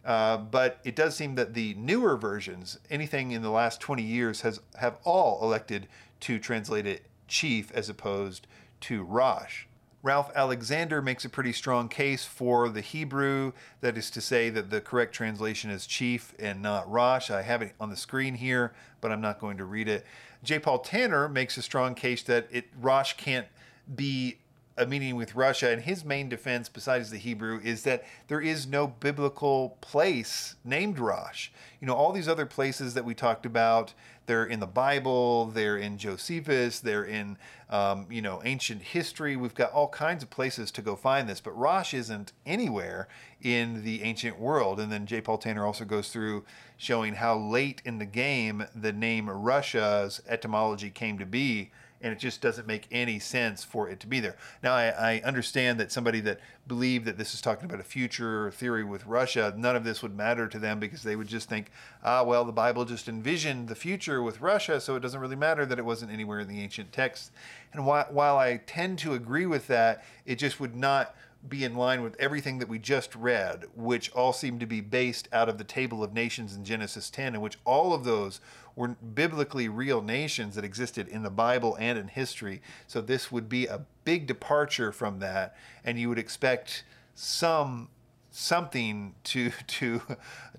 Uh, 0.04 0.38
but 0.38 0.80
it 0.82 0.96
does 0.96 1.14
seem 1.14 1.36
that 1.36 1.54
the 1.54 1.74
newer 1.74 2.16
versions, 2.16 2.80
anything 2.90 3.30
in 3.30 3.42
the 3.42 3.50
last 3.50 3.80
20 3.80 4.02
years, 4.02 4.40
has 4.40 4.58
have 4.74 4.98
all 5.04 5.38
elected 5.40 5.86
to 6.18 6.40
translate 6.40 6.84
it 6.84 7.04
chief 7.28 7.70
as 7.70 7.88
opposed 7.88 8.48
to 8.80 9.04
Rosh. 9.04 9.66
Ralph 10.02 10.30
Alexander 10.34 11.02
makes 11.02 11.24
a 11.24 11.28
pretty 11.28 11.52
strong 11.52 11.88
case 11.88 12.24
for 12.24 12.68
the 12.68 12.80
Hebrew, 12.80 13.52
that 13.80 13.98
is 13.98 14.10
to 14.12 14.20
say 14.20 14.48
that 14.50 14.70
the 14.70 14.80
correct 14.80 15.12
translation 15.12 15.70
is 15.70 15.86
chief 15.86 16.34
and 16.38 16.62
not 16.62 16.88
Rosh. 16.88 17.30
I 17.30 17.42
have 17.42 17.62
it 17.62 17.72
on 17.80 17.90
the 17.90 17.96
screen 17.96 18.34
here, 18.34 18.72
but 19.00 19.10
I'm 19.10 19.20
not 19.20 19.40
going 19.40 19.56
to 19.56 19.64
read 19.64 19.88
it. 19.88 20.06
J. 20.44 20.60
Paul 20.60 20.78
Tanner 20.78 21.28
makes 21.28 21.56
a 21.56 21.62
strong 21.62 21.96
case 21.96 22.22
that 22.22 22.46
it 22.52 22.66
Rosh 22.80 23.14
can't 23.14 23.48
be 23.92 24.38
a 24.76 24.86
meeting 24.86 25.16
with 25.16 25.34
Russia, 25.34 25.70
and 25.70 25.82
his 25.82 26.04
main 26.04 26.28
defense, 26.28 26.68
besides 26.68 27.10
the 27.10 27.18
Hebrew, 27.18 27.60
is 27.64 27.82
that 27.82 28.04
there 28.28 28.40
is 28.40 28.68
no 28.68 28.86
biblical 28.86 29.76
place 29.80 30.54
named 30.64 31.00
Rosh. 31.00 31.48
You 31.80 31.88
know, 31.88 31.94
all 31.94 32.12
these 32.12 32.28
other 32.28 32.46
places 32.46 32.94
that 32.94 33.04
we 33.04 33.14
talked 33.14 33.44
about, 33.44 33.92
they're 34.28 34.44
in 34.44 34.60
the 34.60 34.66
Bible, 34.66 35.46
they're 35.46 35.78
in 35.78 35.98
Josephus, 35.98 36.78
they're 36.78 37.04
in, 37.04 37.38
um, 37.70 38.06
you 38.10 38.22
know, 38.22 38.40
ancient 38.44 38.82
history. 38.82 39.34
We've 39.36 39.54
got 39.54 39.72
all 39.72 39.88
kinds 39.88 40.22
of 40.22 40.30
places 40.30 40.70
to 40.72 40.82
go 40.82 40.94
find 40.94 41.28
this, 41.28 41.40
but 41.40 41.58
Rosh 41.58 41.94
isn't 41.94 42.32
anywhere 42.46 43.08
in 43.42 43.82
the 43.82 44.02
ancient 44.02 44.38
world. 44.38 44.78
And 44.78 44.92
then 44.92 45.06
J. 45.06 45.22
Paul 45.22 45.38
Tanner 45.38 45.64
also 45.64 45.84
goes 45.84 46.10
through 46.10 46.44
showing 46.76 47.14
how 47.14 47.36
late 47.38 47.82
in 47.84 47.98
the 47.98 48.06
game 48.06 48.66
the 48.76 48.92
name 48.92 49.30
Russia's 49.30 50.20
etymology 50.28 50.90
came 50.90 51.18
to 51.18 51.26
be 51.26 51.72
and 52.00 52.12
it 52.12 52.18
just 52.18 52.40
doesn't 52.40 52.66
make 52.66 52.86
any 52.90 53.18
sense 53.18 53.64
for 53.64 53.88
it 53.88 54.00
to 54.00 54.06
be 54.06 54.20
there. 54.20 54.36
Now, 54.62 54.74
I, 54.74 54.88
I, 54.88 55.22
understand 55.24 55.80
that 55.80 55.90
somebody 55.90 56.20
that 56.20 56.40
believed 56.66 57.06
that 57.06 57.18
this 57.18 57.34
is 57.34 57.40
talking 57.40 57.64
about 57.64 57.80
a 57.80 57.84
future 57.84 58.50
theory 58.52 58.84
with 58.84 59.06
Russia, 59.06 59.52
none 59.56 59.74
of 59.74 59.84
this 59.84 60.02
would 60.02 60.16
matter 60.16 60.46
to 60.48 60.58
them 60.58 60.78
because 60.78 61.02
they 61.02 61.16
would 61.16 61.28
just 61.28 61.48
think, 61.48 61.70
ah, 62.04 62.22
well, 62.22 62.44
the 62.44 62.52
Bible 62.52 62.84
just 62.84 63.08
envisioned 63.08 63.68
the 63.68 63.74
future 63.74 64.22
with 64.22 64.40
Russia, 64.40 64.80
so 64.80 64.94
it 64.94 65.00
doesn't 65.00 65.20
really 65.20 65.36
matter 65.36 65.66
that 65.66 65.78
it 65.78 65.84
wasn't 65.84 66.12
anywhere 66.12 66.40
in 66.40 66.48
the 66.48 66.60
ancient 66.60 66.92
text. 66.92 67.32
And 67.72 67.84
while, 67.84 68.06
while 68.10 68.38
I 68.38 68.58
tend 68.66 68.98
to 69.00 69.14
agree 69.14 69.46
with 69.46 69.66
that, 69.66 70.04
it 70.24 70.36
just 70.36 70.60
would 70.60 70.76
not 70.76 71.14
be 71.46 71.64
in 71.64 71.74
line 71.74 72.02
with 72.02 72.16
everything 72.18 72.58
that 72.58 72.68
we 72.68 72.78
just 72.78 73.14
read, 73.14 73.64
which 73.74 74.10
all 74.10 74.32
seem 74.32 74.58
to 74.58 74.66
be 74.66 74.80
based 74.80 75.28
out 75.32 75.48
of 75.48 75.56
the 75.56 75.64
Table 75.64 76.02
of 76.02 76.12
Nations 76.12 76.54
in 76.54 76.64
Genesis 76.64 77.10
10, 77.10 77.36
in 77.36 77.40
which 77.40 77.58
all 77.64 77.92
of 77.92 78.04
those 78.04 78.40
were 78.78 78.88
biblically 78.88 79.68
real 79.68 80.00
nations 80.00 80.54
that 80.54 80.64
existed 80.64 81.08
in 81.08 81.24
the 81.24 81.30
Bible 81.30 81.76
and 81.80 81.98
in 81.98 82.06
history. 82.06 82.62
So 82.86 83.00
this 83.00 83.32
would 83.32 83.48
be 83.48 83.66
a 83.66 83.82
big 84.04 84.28
departure 84.28 84.92
from 84.92 85.18
that, 85.18 85.56
and 85.84 85.98
you 85.98 86.08
would 86.08 86.18
expect 86.18 86.84
some 87.14 87.88
something 88.30 89.16
to 89.24 89.50
to 89.66 90.00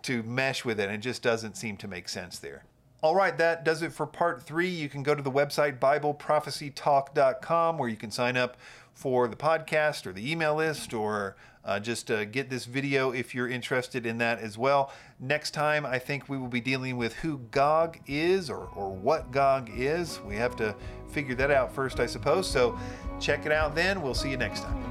to 0.02 0.24
mesh 0.24 0.66
with 0.66 0.80
it. 0.80 0.84
And 0.84 0.96
it 0.96 1.02
just 1.02 1.24
doesn't 1.24 1.56
seem 1.56 1.78
to 1.78 1.88
make 1.88 2.10
sense 2.10 2.38
there. 2.40 2.66
All 3.02 3.16
right, 3.16 3.38
that 3.38 3.64
does 3.64 3.82
it 3.82 3.94
for 3.94 4.06
part 4.06 4.44
three. 4.44 4.68
You 4.68 4.90
can 4.90 5.04
go 5.04 5.16
to 5.16 5.24
the 5.24 5.32
website 5.32 5.80
BibleProphecyTalk.com 5.80 7.78
where 7.78 7.88
you 7.88 7.96
can 7.96 8.12
sign 8.12 8.36
up 8.36 8.58
for 8.94 9.30
the 9.30 9.38
podcast 9.38 10.06
or 10.06 10.12
the 10.12 10.30
email 10.30 10.56
list 10.56 10.94
or 10.94 11.38
uh, 11.66 11.80
just 11.80 12.10
uh, 12.10 12.26
get 12.26 12.50
this 12.50 12.66
video 12.66 13.12
if 13.12 13.36
you're 13.36 13.48
interested 13.48 14.06
in 14.06 14.18
that 14.20 14.40
as 14.40 14.58
well. 14.58 14.92
Next 15.20 15.52
time, 15.52 15.86
I 15.86 16.00
think 16.00 16.30
we 16.30 16.38
will 16.38 16.48
be 16.48 16.62
dealing 16.62 16.98
with 16.98 17.14
who 17.16 17.40
Gog 17.52 18.00
is 18.08 18.50
or, 18.50 18.70
or 18.76 18.90
what 18.92 19.32
Gog 19.32 19.70
is. 19.74 20.20
We 20.26 20.36
have 20.36 20.56
to 20.58 20.76
figure 21.10 21.36
that 21.36 21.52
out 21.52 21.74
first, 21.74 22.00
I 22.00 22.06
suppose. 22.06 22.50
So 22.50 22.78
check 23.20 23.46
it 23.46 23.52
out 23.52 23.76
then. 23.76 24.02
We'll 24.02 24.14
see 24.14 24.32
you 24.32 24.38
next 24.38 24.62
time. 24.62 24.89